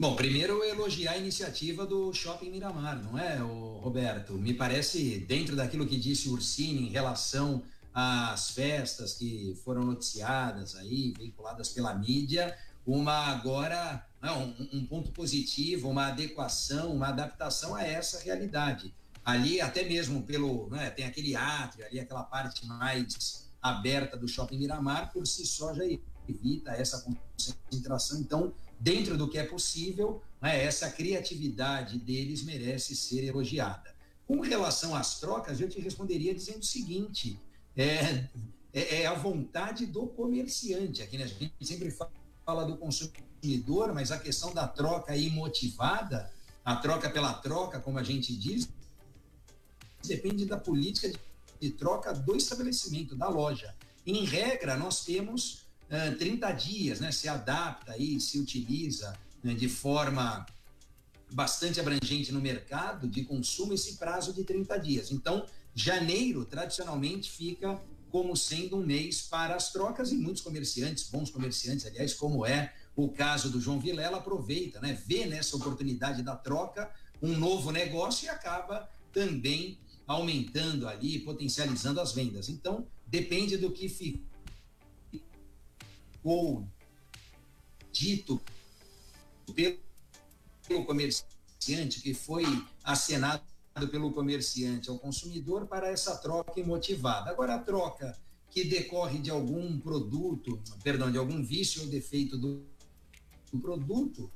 [0.00, 4.32] Bom, primeiro elogiar a iniciativa do Shopping Miramar, não é, Roberto?
[4.32, 10.74] Me parece, dentro daquilo que disse o Ursini em relação às festas que foram noticiadas
[10.74, 17.74] aí, vinculadas pela mídia, uma agora, não, um, um ponto positivo, uma adequação, uma adaptação
[17.74, 18.94] a essa realidade.
[19.22, 24.56] Ali, até mesmo pelo, né, tem aquele átrio ali, aquela parte mais aberta do Shopping
[24.56, 25.84] Miramar, por si só já
[26.26, 27.04] evita essa
[27.36, 28.18] concentração.
[28.18, 33.94] Então, dentro do que é possível, né, essa criatividade deles merece ser elogiada.
[34.26, 37.38] Com relação às trocas, eu te responderia dizendo o seguinte:
[37.76, 38.24] é,
[38.72, 41.02] é, é a vontade do comerciante.
[41.02, 41.94] Aqui né, a gente sempre
[42.44, 46.32] fala do consumidor, mas a questão da troca imotivada,
[46.64, 48.68] a troca pela troca, como a gente diz,
[50.04, 51.12] depende da política
[51.60, 53.74] de, troca do estabelecimento, da loja.
[54.06, 57.12] Em regra, nós temos uh, 30 dias, né?
[57.12, 60.46] Se adapta aí, se utiliza né, de forma
[61.32, 65.10] bastante abrangente no mercado de consumo esse prazo de 30 dias.
[65.10, 67.80] Então, janeiro tradicionalmente fica
[68.10, 72.74] como sendo um mês para as trocas e muitos comerciantes, bons comerciantes, aliás, como é
[72.96, 75.00] o caso do João Vilela, aproveita, né?
[75.06, 76.90] Vê nessa oportunidade da troca
[77.22, 82.48] um novo negócio e acaba também aumentando ali, potencializando as vendas.
[82.48, 83.88] Então, depende do que
[86.20, 86.68] ficou
[87.90, 88.40] dito
[90.68, 92.44] pelo comerciante, que foi
[92.84, 93.42] acenado
[93.90, 97.30] pelo comerciante ao consumidor para essa troca imotivada.
[97.30, 98.16] Agora, a troca
[98.50, 102.62] que decorre de algum produto, perdão, de algum vício ou defeito do
[103.60, 104.30] produto,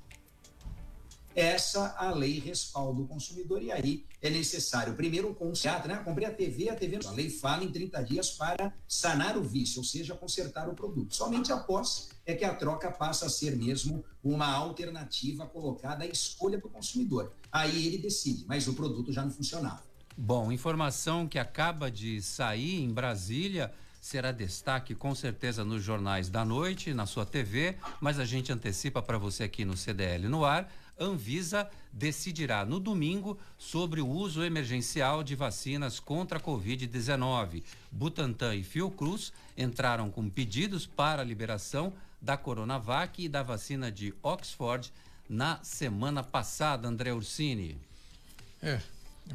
[1.34, 5.96] essa a lei respalda o consumidor e aí é necessário primeiro um conserto, né?
[6.04, 9.78] Comprei a TV, a TV, a lei fala em 30 dias para sanar o vício,
[9.78, 11.14] ou seja, consertar o produto.
[11.14, 16.58] Somente após é que a troca passa a ser mesmo uma alternativa colocada à escolha
[16.58, 17.32] do consumidor.
[17.50, 19.82] Aí ele decide, mas o produto já não funcionava.
[20.16, 26.44] Bom, informação que acaba de sair em Brasília será destaque com certeza nos jornais da
[26.44, 30.70] noite, na sua TV, mas a gente antecipa para você aqui no CDL no ar.
[30.98, 37.62] Anvisa decidirá no domingo sobre o uso emergencial de vacinas contra a Covid-19.
[37.90, 44.14] Butantan e Fiocruz entraram com pedidos para a liberação da Coronavac e da vacina de
[44.22, 44.92] Oxford
[45.28, 47.76] na semana passada, André Ursini.
[48.62, 48.80] É,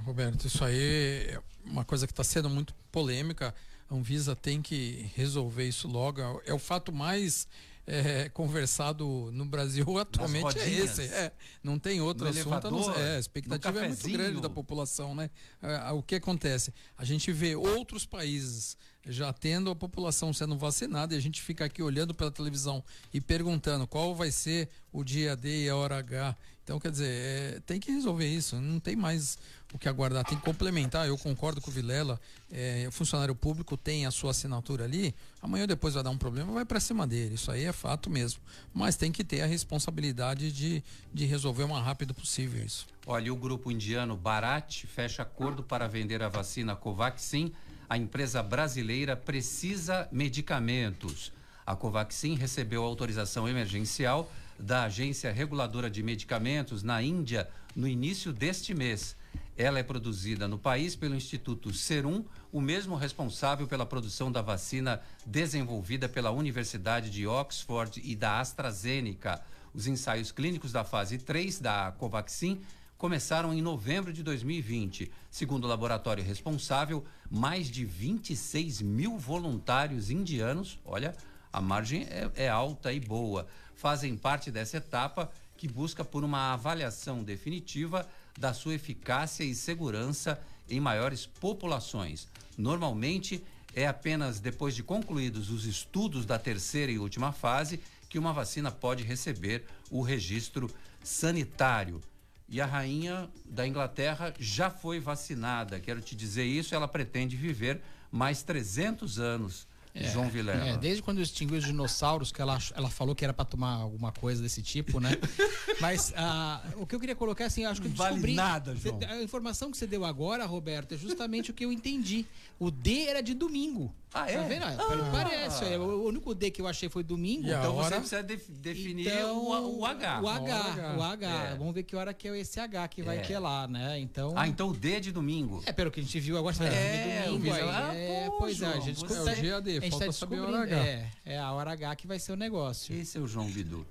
[0.06, 3.54] Roberto, isso aí é uma coisa que está sendo muito polêmica.
[3.90, 6.22] A Anvisa tem que resolver isso logo.
[6.46, 7.48] É o fato mais
[7.90, 11.02] é, conversado no Brasil atualmente é esse.
[11.04, 11.32] É,
[11.64, 12.48] não tem outro no assunto.
[12.48, 15.30] Elevador, é, a expectativa é muito grande da população, né?
[15.62, 16.72] É, o que acontece?
[16.96, 18.78] A gente vê outros países
[19.08, 23.20] já tendo a população sendo vacinada e a gente fica aqui olhando pela televisão e
[23.20, 26.36] perguntando qual vai ser o dia D e a hora H.
[26.70, 29.40] Então, quer dizer, é, tem que resolver isso, não tem mais
[29.74, 31.08] o que aguardar, tem que complementar.
[31.08, 35.64] Eu concordo com o Vilela, é, o funcionário público tem a sua assinatura ali, amanhã
[35.64, 38.40] ou depois vai dar um problema, vai para cima dele, isso aí é fato mesmo.
[38.72, 42.86] Mas tem que ter a responsabilidade de, de resolver o mais rápido possível isso.
[43.08, 47.52] Olha, o grupo indiano Bharat fecha acordo para vender a vacina Covaxin.
[47.90, 51.34] A empresa brasileira precisa medicamentos.
[51.66, 58.74] A Covaxin recebeu autorização emergencial da Agência Reguladora de Medicamentos na Índia no início deste
[58.74, 59.16] mês.
[59.58, 65.02] Ela é produzida no país pelo Instituto Serum, o mesmo responsável pela produção da vacina
[65.26, 69.42] desenvolvida pela Universidade de Oxford e da AstraZeneca.
[69.74, 72.62] Os ensaios clínicos da fase 3 da Covaxin
[72.98, 75.12] começaram em novembro de 2020.
[75.32, 81.16] Segundo o laboratório responsável, mais de 26 mil voluntários indianos, olha,
[81.52, 83.48] a margem é, é alta e boa,
[83.80, 88.06] fazem parte dessa etapa que busca por uma avaliação definitiva
[88.38, 90.38] da sua eficácia e segurança
[90.70, 92.28] em maiores populações.
[92.58, 93.42] Normalmente,
[93.74, 98.70] é apenas depois de concluídos os estudos da terceira e última fase que uma vacina
[98.70, 100.70] pode receber o registro
[101.02, 102.02] sanitário.
[102.50, 105.80] E a rainha da Inglaterra já foi vacinada.
[105.80, 107.80] Quero te dizer isso, ela pretende viver
[108.12, 110.68] mais 300 anos é, João Vilela.
[110.68, 114.12] É, desde quando extinguiu os dinossauros, que ela, ela falou que era para tomar alguma
[114.12, 115.12] coisa desse tipo, né?
[115.82, 118.22] Mas ah, o que eu queria colocar, assim, acho que eu descobri...
[118.22, 119.00] Vale nada, João.
[119.08, 122.26] A informação que você deu agora, Roberto, é justamente o que eu entendi.
[122.60, 123.94] O D era de domingo.
[124.14, 124.38] Ah, é?
[124.38, 124.64] Tá vendo?
[124.64, 125.10] Ah.
[125.12, 125.66] Parece.
[125.66, 127.48] É, o único D que eu achei foi domingo.
[127.48, 127.90] E então hora...
[127.90, 130.22] você precisa def definir então, o, o, H.
[130.22, 130.96] O H.
[130.98, 131.28] O H.
[131.28, 131.56] É.
[131.56, 133.22] Vamos ver que hora que é esse H que vai é.
[133.22, 134.00] que é lá, né?
[134.00, 134.34] Então.
[134.36, 135.62] Ah, então o D é de domingo.
[135.66, 137.54] É, pelo que a gente viu agora, é, domingo.
[137.54, 140.40] Aí, ah, é, pois é, a gente É o GAD, a gente falta tá saber
[140.40, 140.76] a hora H.
[140.76, 142.96] É, é a hora H que vai ser o negócio.
[142.96, 143.86] Esse é o João Bidu.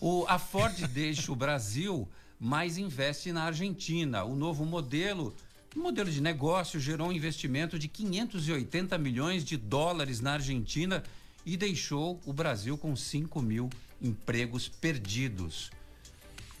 [0.00, 2.08] O, a Ford deixa o Brasil,
[2.38, 4.22] mas investe na Argentina.
[4.22, 5.34] O novo modelo
[5.76, 11.04] o modelo de negócio gerou um investimento de 580 milhões de dólares na Argentina
[11.44, 13.68] e deixou o Brasil com 5 mil
[14.00, 15.70] empregos perdidos.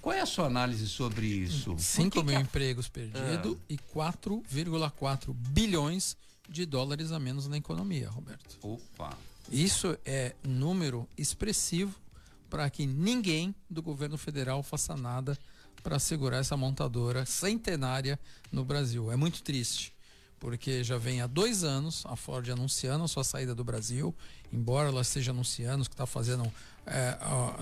[0.02, 1.74] Qual é a sua análise sobre isso?
[1.78, 2.40] 5 mil a...
[2.40, 3.64] empregos perdidos ah.
[3.68, 6.16] e 4,4 bilhões
[6.48, 8.58] de dólares a menos na economia, Roberto.
[8.62, 9.16] Opa!
[9.50, 11.94] Isso é um número expressivo
[12.50, 15.36] para que ninguém do governo federal faça nada
[15.86, 18.18] para segurar essa montadora centenária
[18.50, 19.12] no Brasil.
[19.12, 19.94] É muito triste,
[20.36, 24.12] porque já vem há dois anos a Ford anunciando a sua saída do Brasil,
[24.52, 26.52] embora ela esteja anunciando que está fazendo
[26.84, 27.16] é,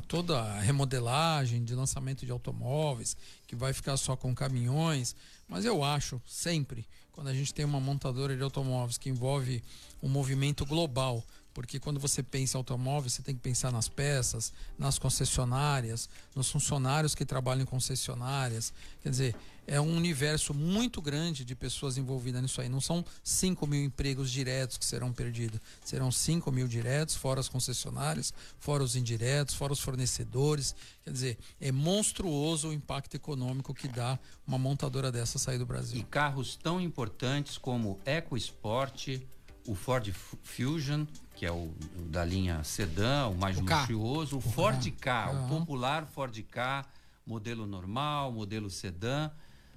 [0.09, 3.15] toda a remodelagem de lançamento de automóveis,
[3.47, 5.15] que vai ficar só com caminhões.
[5.47, 9.63] Mas eu acho sempre, quando a gente tem uma montadora de automóveis que envolve
[10.03, 11.23] um movimento global
[11.55, 16.51] porque quando você pensa em automóvel, você tem que pensar nas peças, nas concessionárias, nos
[16.51, 18.75] funcionários que trabalham em concessionárias.
[19.01, 19.37] Quer dizer,
[19.67, 22.69] é um universo muito grande de pessoas envolvidas nisso aí.
[22.69, 25.61] Não são 5 mil empregos diretos que serão perdidos.
[25.85, 30.75] Serão 5 mil diretos, fora as concessionárias, fora os indiretos, fora os fornecedores.
[31.05, 35.99] Quer dizer, é monstruoso o impacto econômico que dá uma montadora dessa sair do Brasil.
[36.01, 39.21] E carros tão importantes como EcoSport,
[39.67, 40.13] o Ford
[40.43, 44.91] Fusion, que é o, o da linha sedã, o mais o luxuoso, o, o Ford
[44.93, 45.45] K, uhum.
[45.45, 46.87] o popular Ford K,
[47.27, 49.31] modelo normal, modelo sedã,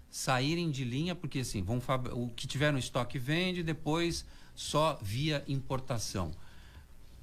[0.09, 1.81] saírem de linha porque assim, vão
[2.13, 4.25] o que tiver no estoque vende, depois
[4.55, 6.31] só via importação.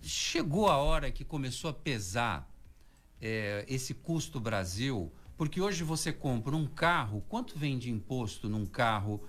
[0.02, 2.48] Chegou a hora que começou a pesar
[3.20, 8.66] é, esse custo Brasil, porque hoje você compra um carro, quanto vem de imposto num
[8.66, 9.20] carro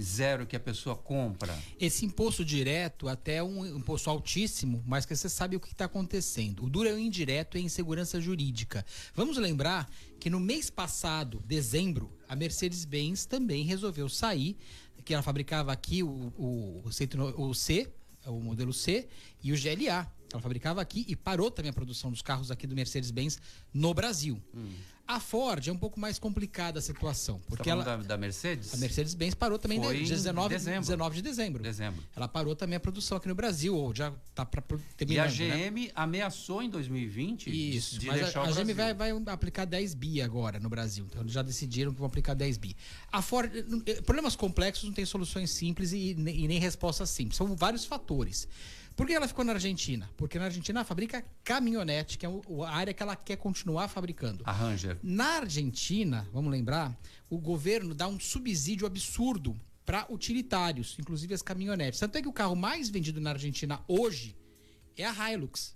[0.00, 1.56] zero que a pessoa compra?
[1.78, 5.84] Esse imposto direto até é um imposto altíssimo, mas que você sabe o que está
[5.84, 6.64] acontecendo.
[6.64, 8.84] O duro é o indireto e a insegurança jurídica.
[9.14, 14.56] Vamos lembrar que no mês passado, dezembro, a Mercedes-Benz também resolveu sair,
[15.04, 17.92] que ela fabricava aqui o, o, o, o C,
[18.26, 19.06] o modelo C,
[19.42, 20.10] e o GLA.
[20.32, 23.38] Ela fabricava aqui e parou também a produção dos carros aqui do Mercedes-Benz
[23.72, 24.42] no Brasil.
[24.52, 24.72] Hum.
[25.06, 27.38] A Ford é um pouco mais complicada a situação.
[27.46, 27.84] Porque tá ela.
[27.84, 28.72] Da, da, Mercedes?
[28.72, 30.80] A Mercedes-Benz parou também Foi de 19, dezembro.
[30.80, 31.62] 19 de dezembro.
[31.62, 32.02] dezembro.
[32.16, 34.62] Ela parou também a produção aqui no Brasil, ou já está para
[34.96, 35.30] terminar.
[35.30, 35.90] E a GM né?
[35.94, 40.58] ameaçou em 2020 Isso, de, mas a, a GM vai, vai, aplicar 10 bi agora
[40.58, 41.06] no Brasil.
[41.10, 42.74] Então já decidiram que vão aplicar 10 bi.
[43.12, 43.50] A Ford.
[44.06, 47.36] Problemas complexos não tem soluções simples e, e nem respostas simples.
[47.36, 48.48] São vários fatores.
[48.96, 50.08] Por que ela ficou na Argentina?
[50.16, 54.44] Porque na Argentina ela fabrica caminhonete, que é a área que ela quer continuar fabricando.
[54.46, 54.98] A Ranger.
[55.02, 56.96] Na Argentina, vamos lembrar,
[57.28, 61.98] o governo dá um subsídio absurdo para utilitários, inclusive as caminhonetes.
[61.98, 64.36] Tanto é que o carro mais vendido na Argentina hoje
[64.96, 65.74] é a Hilux.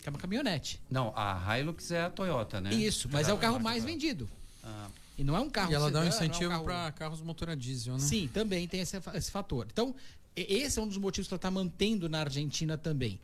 [0.00, 0.80] Que é uma caminhonete.
[0.90, 2.72] Não, a Hilux é a Toyota, né?
[2.72, 4.28] Isso, mas é o carro mais vendido.
[4.62, 4.88] Ah.
[5.18, 5.70] E não é um carro.
[5.70, 6.64] E ela sedã, dá um incentivo é um carro...
[6.64, 8.00] para carros motor a diesel, né?
[8.00, 9.66] Sim, também tem esse, esse fator.
[9.70, 9.94] Então,
[10.36, 13.20] esse é um dos motivos que ela está mantendo na Argentina também.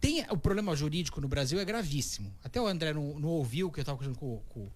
[0.00, 2.32] Tem o problema jurídico no Brasil é gravíssimo.
[2.42, 4.70] Até o André não, não ouviu que eu estava conversando com, com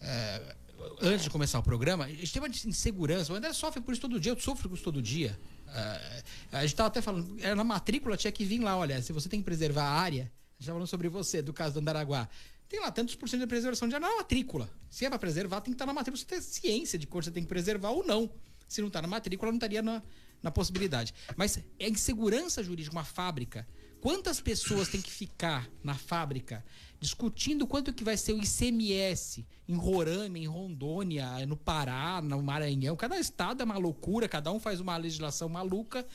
[0.00, 0.56] é,
[1.00, 2.04] antes de começar o programa.
[2.04, 3.32] A gente tem uma insegurança.
[3.32, 4.32] O André sofre por isso todo dia.
[4.32, 5.38] Eu sofro com isso todo dia.
[5.68, 8.76] É, a gente estava até falando, era na matrícula tinha que vir lá.
[8.76, 11.80] Olha, se você tem que preservar a área, já falando sobre você, do caso do
[11.80, 12.28] Andaraguá.
[12.68, 14.70] Tem lá tantos por cento de preservação de área na matrícula.
[14.88, 16.18] Se é para preservar, tem que estar na matrícula.
[16.18, 18.30] Você tem ciência de quanto você tem que preservar ou não.
[18.68, 20.00] Se não está na matrícula, não estaria na,
[20.42, 21.14] na possibilidade.
[21.36, 23.66] Mas é insegurança jurídica, uma fábrica.
[24.00, 26.64] Quantas pessoas tem que ficar na fábrica
[26.98, 32.96] discutindo quanto que vai ser o ICMS em Roraima, em Rondônia, no Pará, no Maranhão?
[32.96, 36.06] Cada estado é uma loucura, cada um faz uma legislação maluca.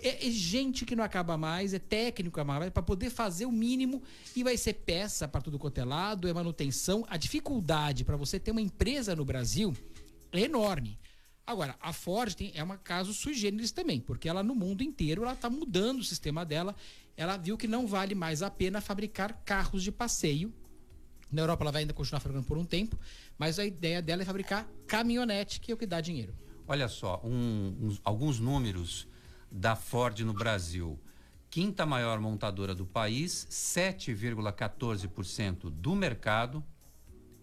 [0.00, 2.40] É, é gente que não acaba mais, é técnico
[2.72, 4.02] para poder fazer o mínimo
[4.34, 5.84] e vai ser peça para tudo quanto é
[6.28, 7.04] é manutenção.
[7.10, 9.76] A dificuldade para você ter uma empresa no Brasil
[10.32, 10.98] é enorme.
[11.48, 15.22] Agora, a Ford tem, é um caso sui generis também, porque ela no mundo inteiro
[15.22, 16.76] ela está mudando o sistema dela.
[17.16, 20.52] Ela viu que não vale mais a pena fabricar carros de passeio.
[21.32, 22.98] Na Europa ela vai ainda continuar fabricando por um tempo,
[23.38, 26.34] mas a ideia dela é fabricar caminhonete, que é o que dá dinheiro.
[26.66, 29.08] Olha só, um, um, alguns números
[29.50, 31.00] da Ford no Brasil.
[31.48, 36.62] Quinta maior montadora do país, 7,14% do mercado.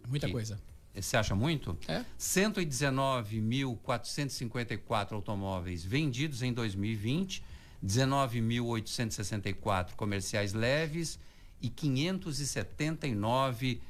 [0.08, 0.62] Muita que, coisa.
[1.02, 1.78] Você acha muito?
[1.88, 2.04] É.
[2.20, 7.43] 119.454 automóveis vendidos em 2020,
[7.84, 11.20] 19.864 comerciais leves
[11.62, 13.82] e 579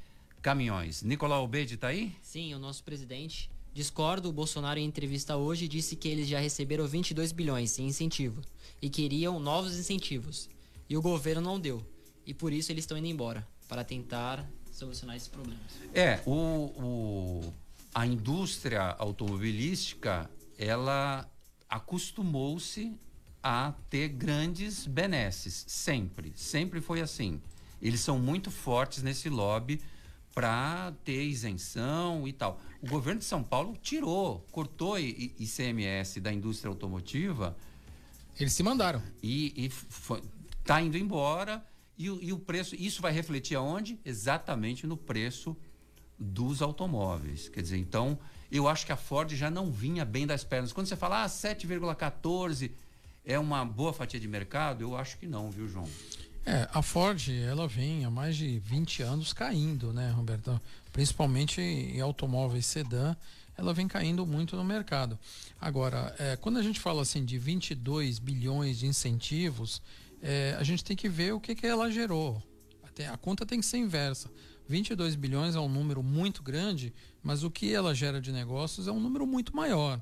[0.41, 1.03] caminhões.
[1.03, 2.16] Nicolau Obede está aí?
[2.22, 3.49] Sim, o nosso presidente.
[3.74, 8.41] Discordo, o Bolsonaro em entrevista hoje disse que eles já receberam 22 bilhões em incentivo
[8.82, 10.49] e queriam novos incentivos.
[10.89, 11.86] E o governo não deu.
[12.26, 15.63] E por isso eles estão indo embora, para tentar solucionar esses problemas.
[15.93, 17.53] É, o, o,
[17.93, 21.30] a indústria automobilística, ela
[21.69, 22.93] acostumou-se
[23.41, 27.41] a ter grandes benesses, sempre, sempre foi assim.
[27.82, 29.82] Eles são muito fortes nesse lobby
[30.34, 32.59] para ter isenção e tal.
[32.82, 37.55] O governo de São Paulo tirou, cortou ICMS da indústria automotiva.
[38.38, 39.01] Eles se mandaram.
[39.23, 39.71] E,
[40.59, 41.65] está indo embora.
[41.97, 43.99] E, e, o preço, isso vai refletir aonde?
[44.03, 45.55] Exatamente no preço
[46.19, 47.49] dos automóveis.
[47.49, 48.17] Quer dizer, então,
[48.51, 50.73] eu acho que a Ford já não vinha bem das pernas.
[50.73, 52.71] Quando você fala, ah, 7,14
[53.23, 55.89] é uma boa fatia de mercado, eu acho que não, viu, João?
[56.45, 60.61] É, a Ford, ela vem há mais de 20 anos caindo, né, Roberto?
[60.93, 63.15] Principalmente em automóveis sedã,
[63.57, 65.17] ela vem caindo muito no mercado.
[65.59, 69.81] Agora, é, quando a gente fala assim de 22 bilhões de incentivos,
[70.22, 72.41] é, a gente tem que ver o que, que ela gerou.
[73.11, 74.32] A conta tem que ser inversa.
[74.68, 78.91] 22 bilhões é um número muito grande, mas o que ela gera de negócios é
[78.91, 80.01] um número muito maior.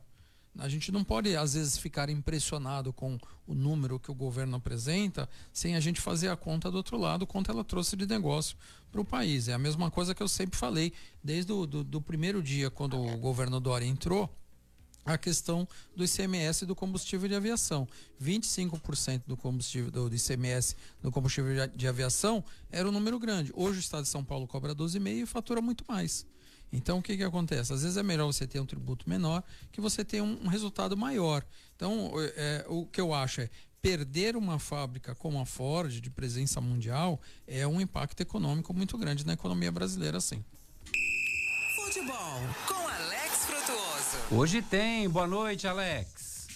[0.59, 5.27] A gente não pode, às vezes, ficar impressionado com o número que o governo apresenta
[5.51, 8.55] sem a gente fazer a conta do outro lado, quanto ela trouxe de negócio
[8.91, 9.47] para o país.
[9.47, 10.93] É a mesma coisa que eu sempre falei,
[11.23, 14.29] desde o do, do primeiro dia, quando o governo Dória entrou,
[15.05, 17.87] a questão do ICMS do combustível de aviação.
[18.21, 23.51] 25% do combustível do ICMS do combustível de aviação era um número grande.
[23.55, 26.25] Hoje o estado de São Paulo cobra 12,5 e fatura muito mais.
[26.71, 27.71] Então, o que, que acontece?
[27.71, 31.45] Às vezes é melhor você ter um tributo menor que você ter um, resultado maior.
[31.75, 33.49] Então, é, o que eu acho é
[33.79, 39.23] perder uma fábrica como a Ford, de presença mundial, é um impacto econômico muito grande
[39.23, 40.43] na economia brasileira, sim.
[41.75, 44.17] Futebol com Alex Frutuoso.
[44.31, 45.09] Hoje tem.
[45.09, 46.47] Boa noite, Alex.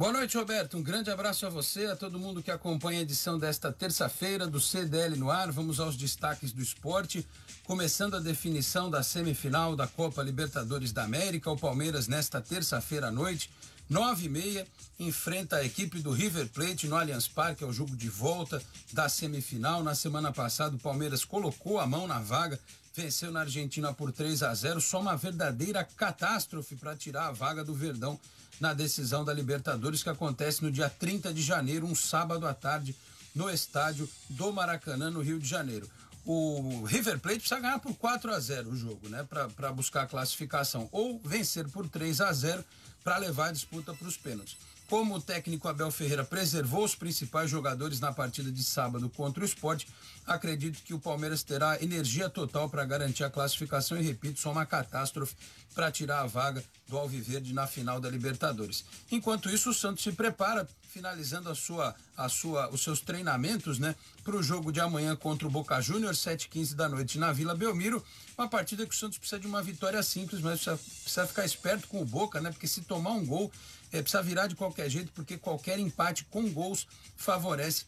[0.00, 0.78] Boa noite, Roberto.
[0.78, 4.58] Um grande abraço a você, a todo mundo que acompanha a edição desta terça-feira do
[4.58, 5.52] CDL no ar.
[5.52, 7.26] Vamos aos destaques do esporte.
[7.64, 11.50] Começando a definição da semifinal da Copa Libertadores da América.
[11.50, 13.50] O Palmeiras, nesta terça-feira à noite,
[13.90, 14.66] nove e meia,
[14.98, 18.62] enfrenta a equipe do River Plate no Allianz Parque, é o jogo de volta
[18.94, 19.82] da semifinal.
[19.82, 22.58] Na semana passada, o Palmeiras colocou a mão na vaga,
[22.94, 27.64] venceu na Argentina por 3 a 0 Só uma verdadeira catástrofe para tirar a vaga
[27.64, 28.18] do Verdão
[28.60, 32.94] na decisão da Libertadores que acontece no dia 30 de janeiro, um sábado à tarde,
[33.34, 35.88] no estádio do Maracanã, no Rio de Janeiro.
[36.26, 39.26] O River Plate precisa ganhar por 4 a 0 o jogo, né?
[39.56, 40.88] Para buscar a classificação.
[40.92, 42.62] Ou vencer por 3 a 0
[43.02, 44.56] para levar a disputa para os pênaltis.
[44.90, 49.46] Como o técnico Abel Ferreira preservou os principais jogadores na partida de sábado contra o
[49.46, 49.86] esporte,
[50.26, 54.66] acredito que o Palmeiras terá energia total para garantir a classificação e, repito, só uma
[54.66, 55.36] catástrofe
[55.76, 58.84] para tirar a vaga do Alviverde na final da Libertadores.
[59.12, 63.94] Enquanto isso, o Santos se prepara, finalizando a sua, a sua, os seus treinamentos, né,
[64.24, 68.04] para o jogo de amanhã contra o Boca Juniors, 7h15 da noite na Vila Belmiro.
[68.36, 71.86] Uma partida que o Santos precisa de uma vitória simples, mas precisa, precisa ficar esperto
[71.86, 72.50] com o Boca, né?
[72.50, 73.52] Porque se tomar um gol,
[73.92, 76.86] é, precisa virar de qualquer jeito, porque qualquer empate com gols
[77.16, 77.84] favorece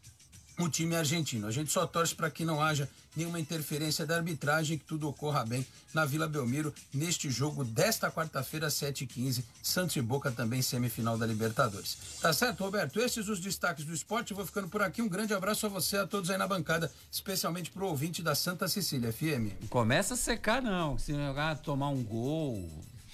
[0.58, 1.46] o time argentino.
[1.46, 5.44] A gente só torce para que não haja nenhuma interferência da arbitragem, que tudo ocorra
[5.44, 11.26] bem na Vila Belmiro, neste jogo desta quarta-feira, 7h15, Santos e Boca também semifinal da
[11.26, 11.98] Libertadores.
[12.20, 12.98] Tá certo, Roberto?
[12.98, 14.32] Esses os destaques do esporte.
[14.32, 15.02] Vou ficando por aqui.
[15.02, 18.66] Um grande abraço a você, a todos aí na bancada, especialmente pro ouvinte da Santa
[18.66, 19.68] Cecília FM.
[19.68, 20.98] Começa a secar, não.
[20.98, 22.68] Se jogar, tomar um gol,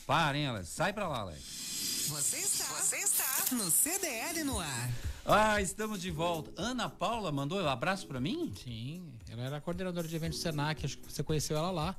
[0.06, 0.68] parem, Alex.
[0.68, 1.77] Sai pra lá, Alex.
[2.08, 4.90] Você está, você está no CDL no ar.
[5.26, 6.50] Ah, estamos de volta.
[6.56, 8.50] Ana Paula mandou um abraço para mim?
[8.64, 11.94] Sim, ela era coordenadora de eventos Senac, acho que você conheceu ela lá.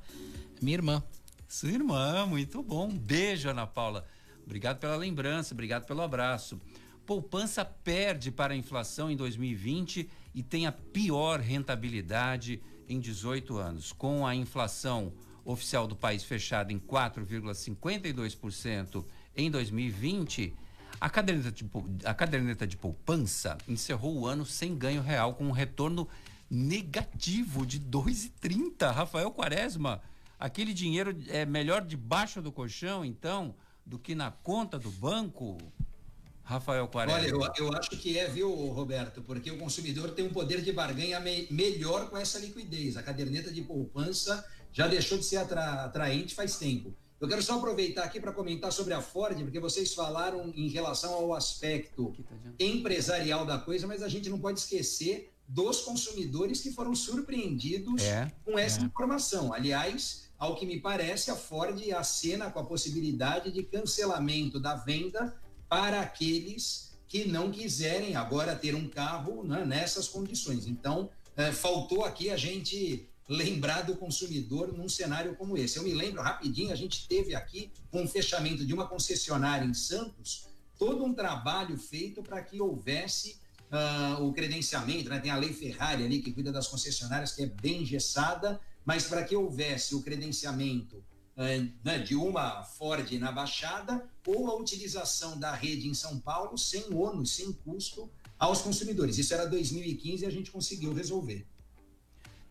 [0.59, 1.03] Minha irmã.
[1.47, 2.87] Sua irmã, muito bom.
[2.87, 4.03] Um beijo, Ana Paula.
[4.43, 6.59] Obrigado pela lembrança, obrigado pelo abraço.
[7.05, 13.93] Poupança perde para a inflação em 2020 e tem a pior rentabilidade em 18 anos.
[13.93, 15.13] Com a inflação
[15.45, 19.05] oficial do país fechada em 4,52%
[19.39, 20.53] em 2020,
[20.99, 21.65] a caderneta, de,
[22.03, 26.07] a caderneta de poupança encerrou o ano sem ganho real, com um retorno
[26.49, 28.91] negativo de 2,30.
[28.91, 30.01] Rafael Quaresma,
[30.39, 35.57] aquele dinheiro é melhor debaixo do colchão, então, do que na conta do banco?
[36.43, 37.19] Rafael Quaresma.
[37.19, 39.21] Olha, eu, eu, acho que é, viu, Roberto?
[39.21, 42.97] Porque o consumidor tem um poder de barganha me, melhor com essa liquidez.
[42.97, 46.91] A caderneta de poupança já deixou de ser atra, atraente faz tempo.
[47.19, 51.13] Eu quero só aproveitar aqui para comentar sobre a Ford, porque vocês falaram em relação
[51.13, 56.71] ao aspecto tá empresarial da coisa, mas a gente não pode esquecer dos consumidores que
[56.71, 58.83] foram surpreendidos é, com essa é.
[58.83, 59.51] informação.
[59.51, 65.35] Aliás, ao que me parece, a Ford acena com a possibilidade de cancelamento da venda
[65.67, 70.67] para aqueles que não quiserem agora ter um carro né, nessas condições.
[70.67, 75.77] Então, é, faltou aqui a gente lembrar do consumidor num cenário como esse.
[75.77, 79.73] Eu me lembro rapidinho, a gente teve aqui com um fechamento de uma concessionária em
[79.73, 80.47] Santos,
[80.79, 83.37] todo um trabalho feito para que houvesse
[83.69, 85.19] uh, o credenciamento, né?
[85.19, 89.23] Tem a lei Ferrari ali que cuida das concessionárias, que é bem engessada, mas para
[89.23, 95.53] que houvesse o credenciamento uh, né, de uma Ford na Baixada ou a utilização da
[95.53, 98.09] rede em São Paulo sem ônus, sem custo
[98.39, 99.19] aos consumidores.
[99.19, 101.45] Isso era 2015 e a gente conseguiu resolver.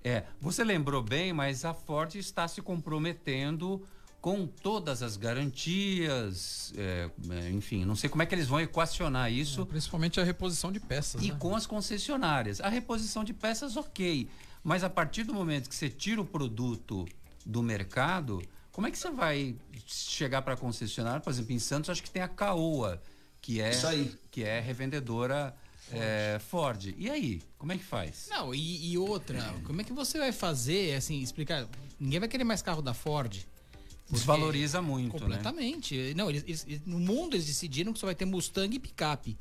[0.08, 3.86] É, você lembrou bem, mas a Ford está se comprometendo
[4.22, 9.30] com todas as garantias, é, é, enfim, não sei como é que eles vão equacionar
[9.30, 9.62] isso.
[9.62, 11.22] É, principalmente a reposição de peças.
[11.22, 11.36] E né?
[11.38, 12.60] com as concessionárias.
[12.60, 14.28] A reposição de peças, ok.
[14.64, 17.06] Mas a partir do momento que você tira o produto
[17.44, 18.42] do mercado,
[18.72, 19.56] como é que você vai
[19.86, 21.20] chegar para a concessionária?
[21.20, 23.00] Por exemplo, em Santos, acho que tem a Caoa,
[23.40, 23.70] que é,
[24.30, 25.54] que é revendedora
[25.92, 26.94] é, Ford.
[26.96, 28.28] E aí, como é que faz?
[28.30, 31.66] Não, e, e, outra, como é que você vai fazer, assim, explicar?
[31.98, 33.46] Ninguém vai querer mais carro da Ford.
[34.10, 35.20] Desvaloriza muito, né?
[35.20, 35.96] completamente.
[35.96, 36.14] Né?
[36.14, 39.36] Não, eles, eles, no mundo eles decidiram que só vai ter Mustang e picape.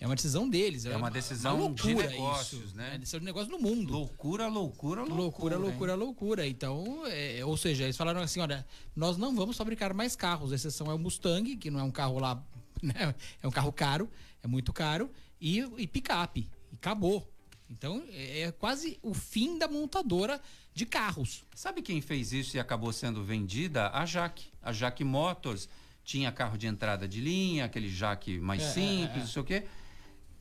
[0.00, 0.86] É uma decisão deles.
[0.86, 2.94] É, uma decisão uma de negócios, isso, né?
[2.94, 3.92] É decisão de negócio no mundo.
[3.92, 5.16] Loucura, loucura, loucura.
[5.20, 6.46] Loucura, loucura, loucura.
[6.46, 8.64] Então, é, ou seja, eles falaram assim, olha,
[8.94, 10.52] nós não vamos fabricar mais carros.
[10.52, 12.40] A exceção é o Mustang, que não é um carro lá,
[12.80, 13.12] né?
[13.42, 14.08] É um carro caro,
[14.40, 15.10] é muito caro
[15.40, 16.48] e, e picape.
[16.72, 17.28] E acabou.
[17.70, 20.40] Então é, é quase o fim da montadora
[20.74, 21.44] de carros.
[21.54, 23.90] Sabe quem fez isso e acabou sendo vendida?
[23.90, 24.46] A Jaque.
[24.62, 25.68] A Jaque Motors
[26.04, 29.20] tinha carro de entrada de linha, aquele Jaque mais é, simples, é, é.
[29.20, 29.64] não sei o quê.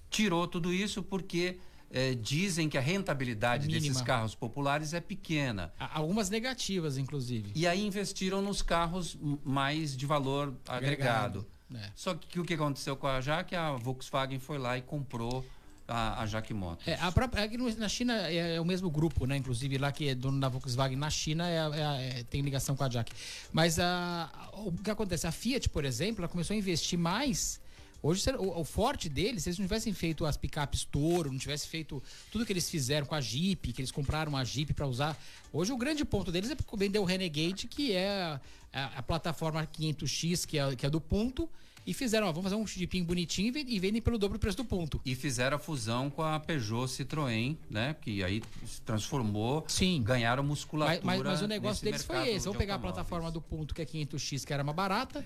[0.10, 3.88] Tirou tudo isso porque é, dizem que a rentabilidade Mínima.
[3.88, 5.74] desses carros populares é pequena.
[5.78, 7.52] Algumas negativas, inclusive.
[7.56, 11.40] E aí investiram nos carros mais de valor agregado.
[11.40, 11.48] agregado.
[11.76, 11.90] É.
[11.96, 15.46] Só que o que aconteceu com a Jaque, a Volkswagen foi lá e comprou
[15.88, 16.88] a, a Jaque Motors.
[16.88, 19.38] É, a própria, aqui na China é, é, o mesmo grupo, né?
[19.38, 22.84] Inclusive lá que é dono da Volkswagen na China é, é, é tem ligação com
[22.84, 23.14] a Jaque.
[23.52, 25.28] Mas a, o que acontece?
[25.28, 27.60] A Fiat, por exemplo, ela começou a investir mais
[28.02, 32.02] Hoje, o, forte deles, se eles não tivessem feito as picapes Toro, não tivessem feito
[32.32, 35.18] tudo que eles fizeram com a Jeep, que eles compraram a Jeep para usar.
[35.52, 38.40] Hoje, o grande ponto deles é vender o Renegade, que é
[38.72, 41.50] a, a plataforma 500X, que é, que é do ponto,
[41.88, 44.66] e fizeram, ó, vamos fazer um Jeepinho bonitinho e vendem pelo dobro do preço do
[44.66, 45.00] ponto.
[45.06, 47.96] E fizeram a fusão com a Peugeot Citroën, né?
[48.02, 50.04] Que aí se transformou, Sim.
[50.04, 51.00] ganharam musculatura.
[51.02, 52.44] Mas, mas, mas o negócio deles foi esse.
[52.44, 55.24] Vamos pegar a plataforma do ponto, que é 500X, que era mais barata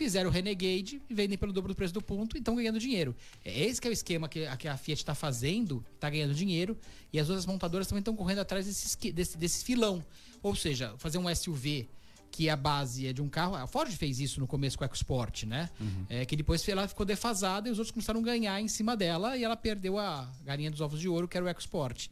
[0.00, 3.14] fizeram o Renegade e vendem pelo dobro do preço do ponto e estão ganhando dinheiro.
[3.44, 6.74] É esse que é o esquema que, que a Fiat está fazendo, está ganhando dinheiro,
[7.12, 10.02] e as outras montadoras também estão correndo atrás desse, desse, desse filão.
[10.42, 11.86] Ou seja, fazer um SUV
[12.30, 13.56] que a base é de um carro.
[13.56, 15.68] A Ford fez isso no começo com o EcoSport, né?
[15.78, 16.06] Uhum.
[16.08, 19.36] É, que depois ela ficou defasada e os outros começaram a ganhar em cima dela
[19.36, 22.08] e ela perdeu a galinha dos ovos de ouro, que era o EcoSport.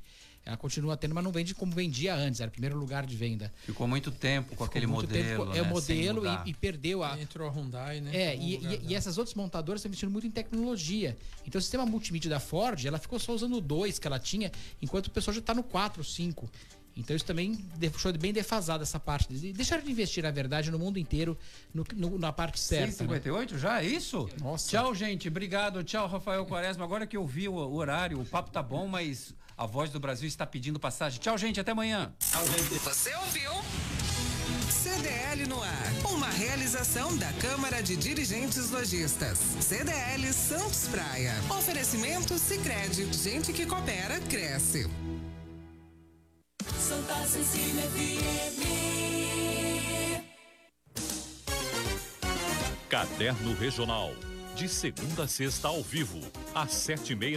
[0.48, 3.52] Ela continua tendo, mas não vende como vendia antes, era o primeiro lugar de venda.
[3.66, 5.44] Ficou muito tempo com Ficou aquele modelo.
[5.44, 5.70] Tempo, é o né?
[5.70, 7.20] modelo e, e, perdeu a.
[7.20, 8.16] Entrou a Hyundai, né?
[8.16, 11.18] É, e, e, e, essas outras montadoras estão investindo muito em tecnologia.
[11.46, 14.50] Então o sistema multimídia da Ford, ela ficou só usando o 2 que ela tinha,
[14.80, 16.48] enquanto o pessoal já está no 4, 5.
[16.96, 19.28] Então isso também deixou bem defasado essa parte.
[19.52, 21.36] Deixaram de investir, na verdade, no mundo inteiro
[21.74, 22.92] no, no, na parte certa.
[22.92, 23.60] 58 né?
[23.60, 23.82] já?
[23.82, 24.30] É isso?
[24.40, 24.70] Nossa.
[24.70, 25.28] Tchau, gente.
[25.28, 25.84] Obrigado.
[25.84, 26.84] Tchau, Rafael Quaresma.
[26.84, 29.98] Agora que eu vi o, o horário, o papo tá bom, mas a voz do
[29.98, 31.18] Brasil está pedindo passagem.
[31.18, 31.58] Tchau, gente.
[31.58, 32.14] Até amanhã.
[32.20, 32.78] Tchau, gente.
[32.78, 33.50] Você ouviu?
[34.70, 35.92] CDL no ar.
[36.12, 39.40] Uma realização da Câmara de Dirigentes Lojistas.
[39.60, 41.34] CDL Santos Praia.
[41.50, 43.12] Oferecimento Sicredi.
[43.12, 44.88] Gente que coopera cresce.
[46.78, 48.78] Santa Cecília FM.
[52.88, 54.12] Caderno Regional.
[54.54, 56.20] De segunda a sexta ao vivo,
[56.52, 57.36] às sete e meia.